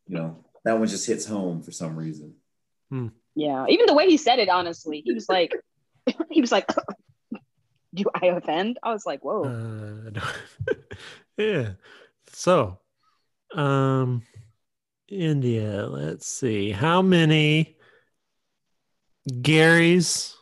you 0.07 0.17
know 0.19 0.45
that 0.65 0.79
one 0.79 0.87
just 0.87 1.07
hits 1.07 1.25
home 1.25 1.63
for 1.63 1.73
some 1.73 1.97
reason. 1.97 2.35
Yeah, 3.35 3.67
even 3.69 3.87
the 3.87 3.95
way 3.95 4.07
he 4.07 4.17
said 4.17 4.39
it, 4.39 4.49
honestly, 4.49 5.03
he 5.05 5.13
was 5.13 5.29
like, 5.29 5.53
he 6.31 6.41
was 6.41 6.53
like, 6.53 6.69
"Do 7.95 8.05
I 8.15 8.27
offend?" 8.27 8.79
I 8.83 8.93
was 8.93 9.07
like, 9.07 9.25
"Whoa." 9.25 9.45
Uh, 9.45 10.11
no. 10.11 10.23
yeah. 11.39 11.71
So, 12.33 12.79
um, 13.55 14.23
India. 15.09 15.87
Let's 15.87 16.27
see. 16.27 16.71
How 16.73 17.03
many 17.03 17.77
Garys, 19.31 20.35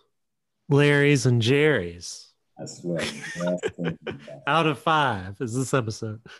Larrys, 0.71 1.27
and 1.27 1.41
Jerrys 1.43 2.27
That's 2.59 2.83
what 2.83 3.03
I 3.03 3.51
was 3.53 3.61
thinking 3.77 3.99
about. 4.07 4.43
out 4.47 4.67
of 4.67 4.79
five 4.79 5.41
is 5.41 5.55
this 5.55 5.75
episode? 5.75 6.21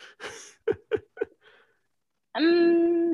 Um, 2.37 3.13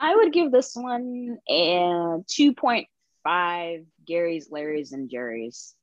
I 0.00 0.16
would 0.16 0.32
give 0.32 0.50
this 0.50 0.72
one 0.74 1.38
a 1.48 2.18
two 2.26 2.54
point 2.54 2.88
five. 3.22 3.84
Gary's, 4.04 4.48
Larry's, 4.50 4.90
and 4.90 5.08
Jerry's. 5.08 5.74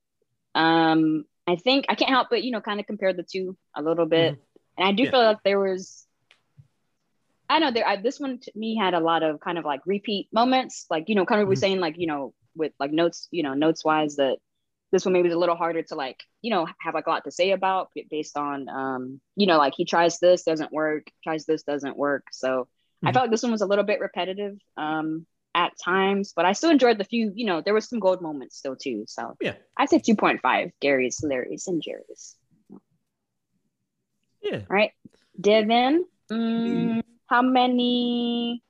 Um, 0.56 1.24
I 1.48 1.56
think 1.56 1.86
I 1.88 1.96
can't 1.96 2.10
help 2.12 2.28
but 2.30 2.44
you 2.44 2.52
know 2.52 2.60
kind 2.60 2.82
of 2.82 2.86
compare 2.86 3.14
the 3.14 3.24
two 3.24 3.56
a 3.74 3.82
little 3.82 4.06
bit, 4.08 4.38
and 4.78 4.88
I 4.90 4.92
do 4.92 5.04
Yeah. 5.04 5.12
feel 5.12 5.24
like 5.24 5.44
there 5.46 5.60
was. 5.60 6.06
I 7.50 7.60
know 7.60 7.72
there. 7.72 7.88
I, 7.88 7.96
this 7.98 8.20
one 8.20 8.40
to 8.40 8.52
me 8.56 8.76
had 8.78 8.94
a 8.94 9.00
lot 9.00 9.24
of 9.24 9.40
kind 9.40 9.58
of 9.58 9.66
like 9.66 9.82
repeat 9.86 10.28
moments, 10.34 10.86
like 10.90 11.06
you 11.10 11.16
know, 11.16 11.26
kind 11.26 11.42
of 11.42 11.48
we 11.48 11.56
Mhm. 11.56 11.60
saying 11.60 11.80
like 11.80 11.96
you 11.98 12.08
know 12.08 12.34
with 12.56 12.74
like 12.80 12.92
notes, 12.92 13.28
you 13.32 13.44
know, 13.44 13.54
notes 13.54 13.86
wise 13.86 14.18
that 14.18 14.38
this 14.92 15.06
one 15.06 15.14
maybe 15.14 15.28
was 15.28 15.36
a 15.36 15.40
little 15.40 15.56
harder 15.56 15.84
to 15.84 15.96
like 15.96 16.24
you 16.42 16.52
know 16.52 16.68
have 16.80 16.94
like 16.94 17.08
a 17.08 17.10
lot 17.10 17.24
to 17.26 17.32
say 17.32 17.52
about 17.52 17.90
based 18.10 18.38
on 18.38 18.70
um 18.70 19.22
you 19.36 19.48
know 19.48 19.58
like 19.58 19.74
he 19.76 19.86
tries 19.86 20.20
this 20.20 20.44
doesn't 20.44 20.72
work 20.72 21.08
tries 21.24 21.46
this 21.46 21.64
doesn't 21.64 21.98
work 21.98 22.24
so 22.32 22.68
i 23.06 23.12
Mhm. 23.12 23.14
felt 23.14 23.24
like 23.26 23.32
this 23.32 23.44
one 23.44 23.52
was 23.52 23.62
a 23.62 23.66
little 23.66 23.84
bit 23.84 24.00
repetitive 24.00 24.58
um 24.78 25.26
at 25.56 25.74
times 25.84 26.34
but 26.36 26.46
i 26.46 26.54
still 26.54 26.70
enjoyed 26.70 26.98
the 26.98 27.04
few 27.04 27.32
you 27.36 27.46
know 27.46 27.62
there 27.62 27.74
was 27.74 27.90
some 27.90 28.00
gold 28.00 28.22
moments 28.22 28.58
still 28.58 28.76
too 28.76 29.04
so 29.08 29.36
Yeah. 29.42 29.56
i 29.78 29.86
say 29.86 30.00
2.5 30.00 30.72
gary's 30.80 31.22
larry's 31.24 31.68
and 31.68 31.82
jerry's 31.82 32.36
Yeah. 34.42 34.62
all 34.70 34.76
right 34.76 34.92
devin 35.40 36.06
mm, 36.32 37.02
how 37.28 37.42
many 37.42 38.64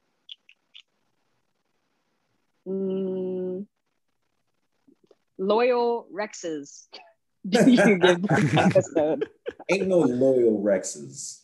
mm, 2.68 3.66
loyal 5.38 6.08
rexes 6.14 6.88
do 7.48 7.72
you 7.72 7.98
give 8.00 8.22
this 8.22 8.56
episode 8.58 9.28
Ain't 9.70 9.88
no 9.88 10.00
loyal 10.00 10.62
Rexes. 10.64 11.42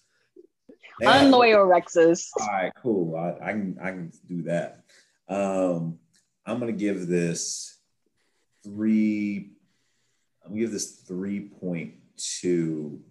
They 1.00 1.08
unloyal 1.08 1.68
rexes 1.68 2.28
All 2.40 2.48
right, 2.48 2.72
cool. 2.82 3.16
I, 3.16 3.50
I 3.50 3.52
can 3.52 3.78
I 3.82 3.90
can 3.90 4.12
do 4.28 4.44
that. 4.44 4.84
Um, 5.28 5.98
I'm 6.46 6.60
gonna 6.60 6.72
give 6.72 7.08
this 7.08 7.80
three. 8.64 9.54
I'm 10.44 10.52
gonna 10.52 10.62
give 10.62 10.72
this 10.72 11.02
three 11.08 11.50
point 11.50 11.96
two 12.16 13.02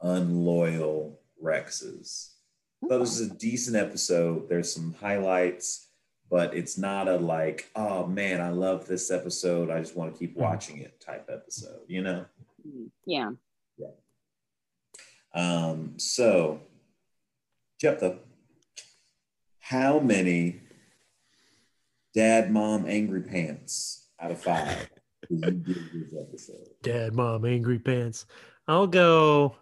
unloyal 0.00 1.20
Rexes. 1.42 2.30
So 2.88 2.98
this 2.98 3.18
is 3.20 3.30
a 3.30 3.34
decent 3.34 3.76
episode. 3.76 4.48
There's 4.48 4.72
some 4.72 4.94
highlights, 5.00 5.88
but 6.30 6.54
it's 6.54 6.78
not 6.78 7.08
a 7.08 7.16
like, 7.16 7.70
oh 7.76 8.06
man, 8.06 8.40
I 8.40 8.50
love 8.50 8.86
this 8.86 9.10
episode. 9.10 9.70
I 9.70 9.80
just 9.80 9.96
want 9.96 10.12
to 10.12 10.18
keep 10.18 10.36
watching 10.36 10.78
it 10.78 11.00
type 11.00 11.28
episode. 11.32 11.80
You 11.88 12.02
know. 12.02 12.26
yeah 13.06 13.30
Um, 15.34 15.94
so, 15.98 16.60
Jephthah, 17.80 18.18
how 19.58 20.00
many 20.00 20.60
dad, 22.14 22.50
mom, 22.50 22.86
angry 22.88 23.22
pants 23.22 24.08
out 24.18 24.32
of 24.32 24.40
five 24.40 24.90
did 25.30 25.66
you 25.66 25.74
give 25.74 25.92
this 25.92 26.14
episode? 26.18 26.68
Dad, 26.82 27.14
mom, 27.14 27.44
angry 27.44 27.78
pants. 27.78 28.26
I'll 28.66 28.86
go. 28.86 29.56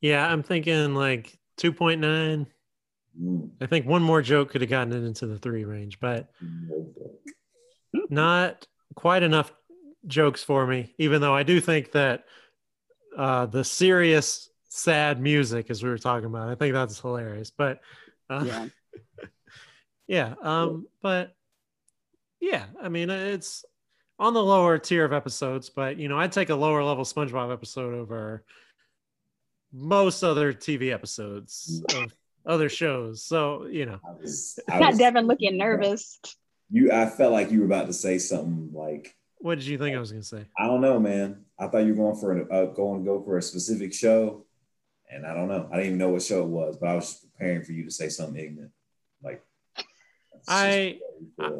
Yeah, 0.00 0.26
I'm 0.30 0.42
thinking 0.42 0.94
like 0.94 1.37
2.9. 1.58 2.46
Mm, 3.20 3.50
I 3.60 3.66
think 3.66 3.86
one 3.86 4.02
more 4.02 4.22
joke 4.22 4.50
could 4.50 4.60
have 4.60 4.70
gotten 4.70 4.92
it 4.92 5.06
into 5.06 5.26
the 5.26 5.38
three 5.38 5.64
range, 5.64 5.98
but 6.00 6.30
not 8.10 8.66
quite 8.94 9.22
enough 9.22 9.52
jokes 10.06 10.42
for 10.42 10.66
me, 10.66 10.94
even 10.98 11.20
though 11.20 11.34
I 11.34 11.42
do 11.42 11.60
think 11.60 11.92
that 11.92 12.24
uh, 13.16 13.46
the 13.46 13.64
serious, 13.64 14.48
sad 14.68 15.20
music, 15.20 15.70
as 15.70 15.82
we 15.82 15.90
were 15.90 15.98
talking 15.98 16.26
about, 16.26 16.48
I 16.48 16.54
think 16.54 16.74
that's 16.74 17.00
hilarious. 17.00 17.50
But 17.50 17.80
uh, 18.30 18.44
yeah 18.46 18.66
yeah, 20.06 20.34
um, 20.42 20.86
but 21.02 21.34
yeah, 22.40 22.66
I 22.80 22.88
mean, 22.88 23.10
it's 23.10 23.64
on 24.18 24.34
the 24.34 24.42
lower 24.42 24.78
tier 24.78 25.04
of 25.04 25.12
episodes, 25.12 25.70
but 25.70 25.98
you 25.98 26.08
know, 26.08 26.18
I'd 26.18 26.32
take 26.32 26.50
a 26.50 26.54
lower 26.54 26.82
level 26.82 27.04
SpongeBob 27.04 27.52
episode 27.52 27.94
over 27.94 28.44
most 29.72 30.22
other 30.22 30.52
TV 30.52 30.92
episodes 30.92 31.82
of 31.94 32.12
other 32.46 32.68
shows. 32.68 33.22
So, 33.22 33.66
you 33.66 33.86
know, 33.86 34.00
I 34.06 34.12
was, 34.20 34.58
I 34.68 34.78
got 34.78 34.90
was- 34.90 34.98
devin 34.98 35.26
looking 35.26 35.56
nervous 35.58 36.18
You, 36.70 36.92
I 36.92 37.06
felt 37.06 37.32
like 37.32 37.50
you 37.50 37.60
were 37.60 37.66
about 37.66 37.86
to 37.86 37.92
say 37.92 38.18
something 38.18 38.70
like, 38.72 39.14
what 39.38 39.56
did 39.58 39.66
you 39.66 39.78
think 39.78 39.94
I 39.96 40.00
was 40.00 40.10
going 40.10 40.22
to 40.22 40.28
say? 40.28 40.44
I 40.58 40.66
don't 40.66 40.80
know, 40.80 40.98
man. 40.98 41.44
I 41.58 41.68
thought 41.68 41.84
you 41.84 41.94
were 41.94 42.04
going 42.10 42.16
for 42.20 42.32
an, 42.32 42.48
uh, 42.50 42.64
going 42.66 43.04
to 43.04 43.04
go 43.04 43.22
for 43.22 43.36
a 43.38 43.42
specific 43.42 43.94
show, 43.94 44.44
and 45.10 45.24
I 45.24 45.32
don't 45.34 45.48
know. 45.48 45.68
I 45.70 45.76
didn't 45.76 45.86
even 45.86 45.98
know 45.98 46.08
what 46.08 46.22
show 46.22 46.42
it 46.42 46.48
was, 46.48 46.76
but 46.76 46.88
I 46.88 46.94
was 46.94 47.14
preparing 47.38 47.62
for 47.62 47.72
you 47.72 47.84
to 47.84 47.90
say 47.90 48.08
something 48.08 48.36
ignorant, 48.42 48.72
like. 49.22 49.42
I- 49.76 49.84
I, 50.50 50.68
it 50.76 51.00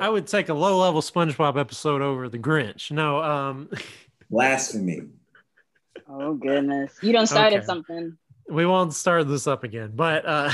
I 0.00 0.08
was. 0.08 0.22
would 0.22 0.26
take 0.28 0.48
a 0.48 0.54
low 0.54 0.78
level 0.78 1.02
SpongeBob 1.02 1.58
episode 1.58 2.00
over 2.00 2.28
the 2.28 2.38
Grinch. 2.38 2.90
No, 2.90 3.18
um, 3.22 3.68
blasphemy. 4.30 5.02
Oh 6.08 6.34
goodness 6.34 6.92
you 7.02 7.12
don't 7.12 7.26
started 7.26 7.58
Okay. 7.58 7.66
something 7.66 8.16
we 8.50 8.64
won't 8.64 8.94
start 8.94 9.28
this 9.28 9.46
up 9.46 9.62
again, 9.62 9.92
but 9.94 10.24
uh, 10.26 10.50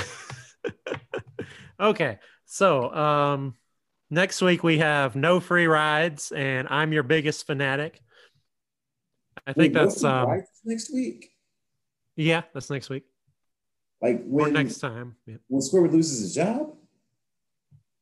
okay. 1.80 2.18
So, 2.44 2.92
um, 2.92 3.55
next 4.11 4.42
week 4.42 4.64
we 4.64 4.78
have 4.78 5.14
no 5.14 5.38
free 5.38 5.66
rides, 5.68 6.32
and 6.32 6.66
I'm 6.68 6.92
your 6.92 7.05
biggest 7.05 7.46
fanatic. 7.46 8.00
I 9.46 9.52
think 9.52 9.72
Wait, 9.74 9.80
that's 9.80 10.02
what, 10.02 10.12
um, 10.12 10.28
right 10.28 10.42
next 10.64 10.92
week. 10.92 11.30
yeah, 12.16 12.42
that's 12.52 12.68
next 12.68 12.88
week 12.90 13.05
Like 14.02 14.16
or 14.22 14.22
when 14.46 14.52
next 14.55 14.78
time. 14.80 15.14
Yeah. 15.26 15.36
when 15.46 15.61
Squidward 15.62 15.92
loses 15.92 16.20
his 16.20 16.34
job. 16.34 16.74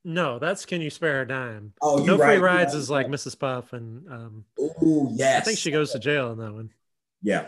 No, 0.05 0.39
that's 0.39 0.65
Can 0.65 0.81
You 0.81 0.89
Spare 0.89 1.21
a 1.23 1.29
Dime? 1.29 1.75
Oh, 1.83 1.97
no 1.99 2.05
you're 2.05 2.17
free 2.17 2.25
right, 2.27 2.33
you're 2.35 2.43
rides 2.45 2.73
right. 2.73 2.81
is 2.81 2.89
like 2.91 3.09
Mrs. 3.09 3.39
Puff, 3.39 3.75
and 3.75 4.09
um, 4.09 4.45
Oh 4.59 5.11
yes. 5.13 5.43
I 5.43 5.45
think 5.45 5.59
she 5.59 5.71
goes 5.71 5.93
to 5.93 5.99
jail 5.99 6.33
in 6.33 6.39
that 6.39 6.53
one. 6.53 6.71
Yeah. 7.23 7.47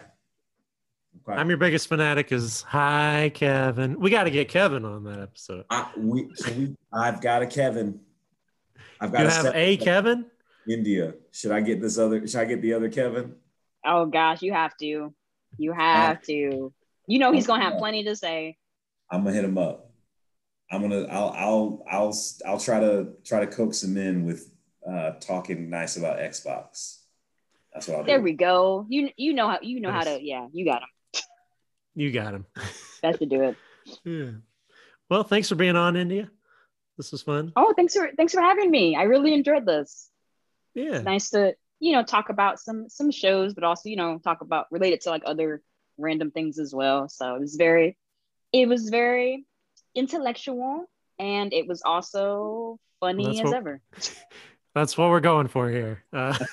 Okay. 1.28 1.38
I'm 1.38 1.48
your 1.48 1.58
biggest 1.58 1.88
fanatic 1.88 2.32
is 2.32 2.62
hi 2.62 3.30
Kevin. 3.34 3.98
We 3.98 4.10
got 4.10 4.24
to 4.24 4.30
get 4.30 4.48
Kevin 4.48 4.84
on 4.84 5.04
that 5.04 5.20
episode. 5.20 5.64
I, 5.70 5.90
we, 5.96 6.28
so 6.34 6.52
we, 6.52 6.76
I've 6.92 7.20
got 7.20 7.42
a 7.42 7.46
Kevin. 7.46 8.00
I've 9.00 9.10
You 9.10 9.18
got 9.18 9.32
have 9.32 9.52
a 9.54 9.76
Kevin. 9.76 10.26
India. 10.68 11.14
Should 11.32 11.52
I 11.52 11.60
get 11.60 11.80
this 11.80 11.98
other? 11.98 12.26
Should 12.26 12.40
I 12.40 12.44
get 12.46 12.62
the 12.62 12.74
other 12.74 12.88
Kevin? 12.88 13.36
Oh 13.84 14.06
gosh, 14.06 14.42
you 14.42 14.52
have 14.52 14.76
to. 14.78 15.14
You 15.56 15.72
have 15.72 16.22
to. 16.22 16.72
You 17.06 17.18
know 17.18 17.32
he's 17.32 17.46
gonna 17.46 17.62
have 17.62 17.78
plenty 17.78 18.04
to 18.04 18.16
say. 18.16 18.56
I'm 19.10 19.24
gonna 19.24 19.34
hit 19.34 19.44
him 19.44 19.58
up. 19.58 19.90
I'm 20.70 20.80
gonna. 20.80 21.04
I'll. 21.04 21.30
I'll. 21.30 21.84
I'll. 21.90 22.14
I'll 22.46 22.60
try 22.60 22.80
to 22.80 23.08
try 23.24 23.40
to 23.40 23.46
coax 23.46 23.82
him 23.82 23.96
in 23.96 24.24
with 24.24 24.50
uh, 24.90 25.12
talking 25.20 25.70
nice 25.70 25.96
about 25.96 26.18
Xbox. 26.18 27.03
That's 27.74 27.88
what 27.88 27.98
I'll 27.98 28.04
There 28.04 28.18
do. 28.18 28.24
we 28.24 28.32
go. 28.32 28.86
You 28.88 29.10
you 29.16 29.34
know 29.34 29.48
how 29.48 29.58
you 29.60 29.80
know 29.80 29.90
how 29.90 30.02
to 30.04 30.18
yeah, 30.22 30.46
you 30.52 30.64
got 30.64 30.82
him. 30.82 30.88
You 31.96 32.10
got 32.12 32.34
him. 32.34 32.46
Best 33.02 33.18
to 33.18 33.26
do 33.26 33.42
it. 33.42 33.56
yeah. 34.04 34.30
Well, 35.10 35.24
thanks 35.24 35.48
for 35.48 35.54
being 35.56 35.76
on, 35.76 35.96
India. 35.96 36.30
This 36.96 37.12
was 37.12 37.22
fun. 37.22 37.52
Oh, 37.56 37.72
thanks 37.76 37.94
for 37.94 38.10
thanks 38.16 38.32
for 38.32 38.40
having 38.40 38.70
me. 38.70 38.96
I 38.96 39.02
really 39.02 39.34
enjoyed 39.34 39.66
this. 39.66 40.08
Yeah. 40.74 41.00
Nice 41.02 41.30
to, 41.30 41.54
you 41.80 41.92
know, 41.92 42.02
talk 42.04 42.30
about 42.30 42.58
some 42.60 42.88
some 42.88 43.10
shows, 43.10 43.54
but 43.54 43.64
also, 43.64 43.88
you 43.88 43.96
know, 43.96 44.18
talk 44.18 44.40
about 44.40 44.66
related 44.70 45.00
to 45.02 45.10
like 45.10 45.22
other 45.26 45.62
random 45.98 46.30
things 46.30 46.58
as 46.58 46.74
well. 46.74 47.08
So 47.08 47.34
it 47.34 47.40
was 47.40 47.56
very 47.56 47.96
it 48.52 48.68
was 48.68 48.88
very 48.88 49.44
intellectual 49.94 50.84
and 51.18 51.52
it 51.52 51.66
was 51.68 51.82
also 51.82 52.78
funny 53.00 53.24
That's 53.26 53.40
as 53.40 53.44
what- 53.46 53.54
ever. 53.56 53.80
That's 54.74 54.98
what 54.98 55.08
we're 55.10 55.20
going 55.20 55.48
for 55.48 55.70
here. 55.70 56.02
Uh, 56.12 56.36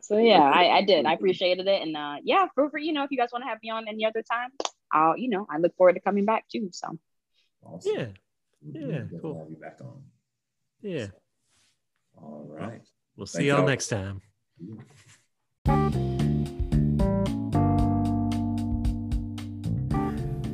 So 0.00 0.18
yeah, 0.18 0.40
I, 0.42 0.78
I 0.78 0.82
did. 0.82 1.04
I 1.04 1.14
appreciated 1.14 1.66
it. 1.66 1.82
And 1.82 1.96
uh 1.96 2.16
yeah, 2.22 2.46
feel 2.54 2.70
free, 2.70 2.86
you 2.86 2.92
know, 2.92 3.02
if 3.02 3.10
you 3.10 3.18
guys 3.18 3.30
want 3.32 3.42
to 3.44 3.48
have 3.48 3.58
me 3.62 3.70
on 3.70 3.88
any 3.88 4.04
other 4.04 4.22
time, 4.22 4.50
I'll, 4.92 5.16
you 5.18 5.28
know, 5.28 5.46
I 5.50 5.58
look 5.58 5.74
forward 5.76 5.94
to 5.94 6.00
coming 6.00 6.24
back 6.24 6.46
too. 6.48 6.68
So 6.72 6.96
Awesome. 7.64 7.92
yeah. 7.92 8.06
Yeah, 8.62 8.80
definitely 8.86 9.18
cool. 9.20 9.38
Have 9.40 9.50
you 9.50 9.56
back 9.56 9.78
on. 9.80 10.02
Yeah. 10.82 11.06
All 12.16 12.46
right. 12.48 12.82
We'll 13.16 13.26
see 13.26 13.46
y'all 13.46 13.58
y'all. 13.58 13.66
next 13.66 13.88
time. 13.88 14.22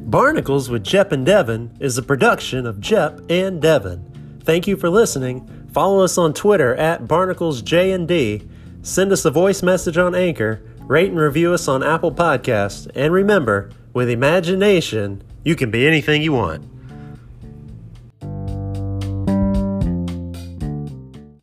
Barnacles 0.06 0.68
with 0.68 0.84
Jep 0.84 1.12
and 1.12 1.24
Devin 1.24 1.76
is 1.80 1.96
a 1.96 2.02
production 2.02 2.66
of 2.66 2.80
Jep 2.80 3.20
and 3.30 3.62
Devin. 3.62 4.40
Thank 4.44 4.66
you 4.66 4.76
for 4.76 4.90
listening. 4.90 5.48
Follow 5.72 6.04
us 6.04 6.18
on 6.18 6.34
Twitter 6.34 6.74
at 6.74 7.04
BarnaclesJD. 7.04 8.46
Send 8.82 9.10
us 9.10 9.24
a 9.24 9.30
voice 9.30 9.62
message 9.62 9.96
on 9.96 10.14
Anchor. 10.14 10.62
Rate 10.80 11.10
and 11.10 11.18
review 11.18 11.54
us 11.54 11.66
on 11.66 11.82
Apple 11.82 12.12
Podcasts. 12.12 12.90
And 12.94 13.12
remember, 13.12 13.70
with 13.94 14.10
imagination, 14.10 15.22
you 15.44 15.56
can 15.56 15.70
be 15.70 15.86
anything 15.86 16.20
you 16.20 16.32
want. 16.32 16.71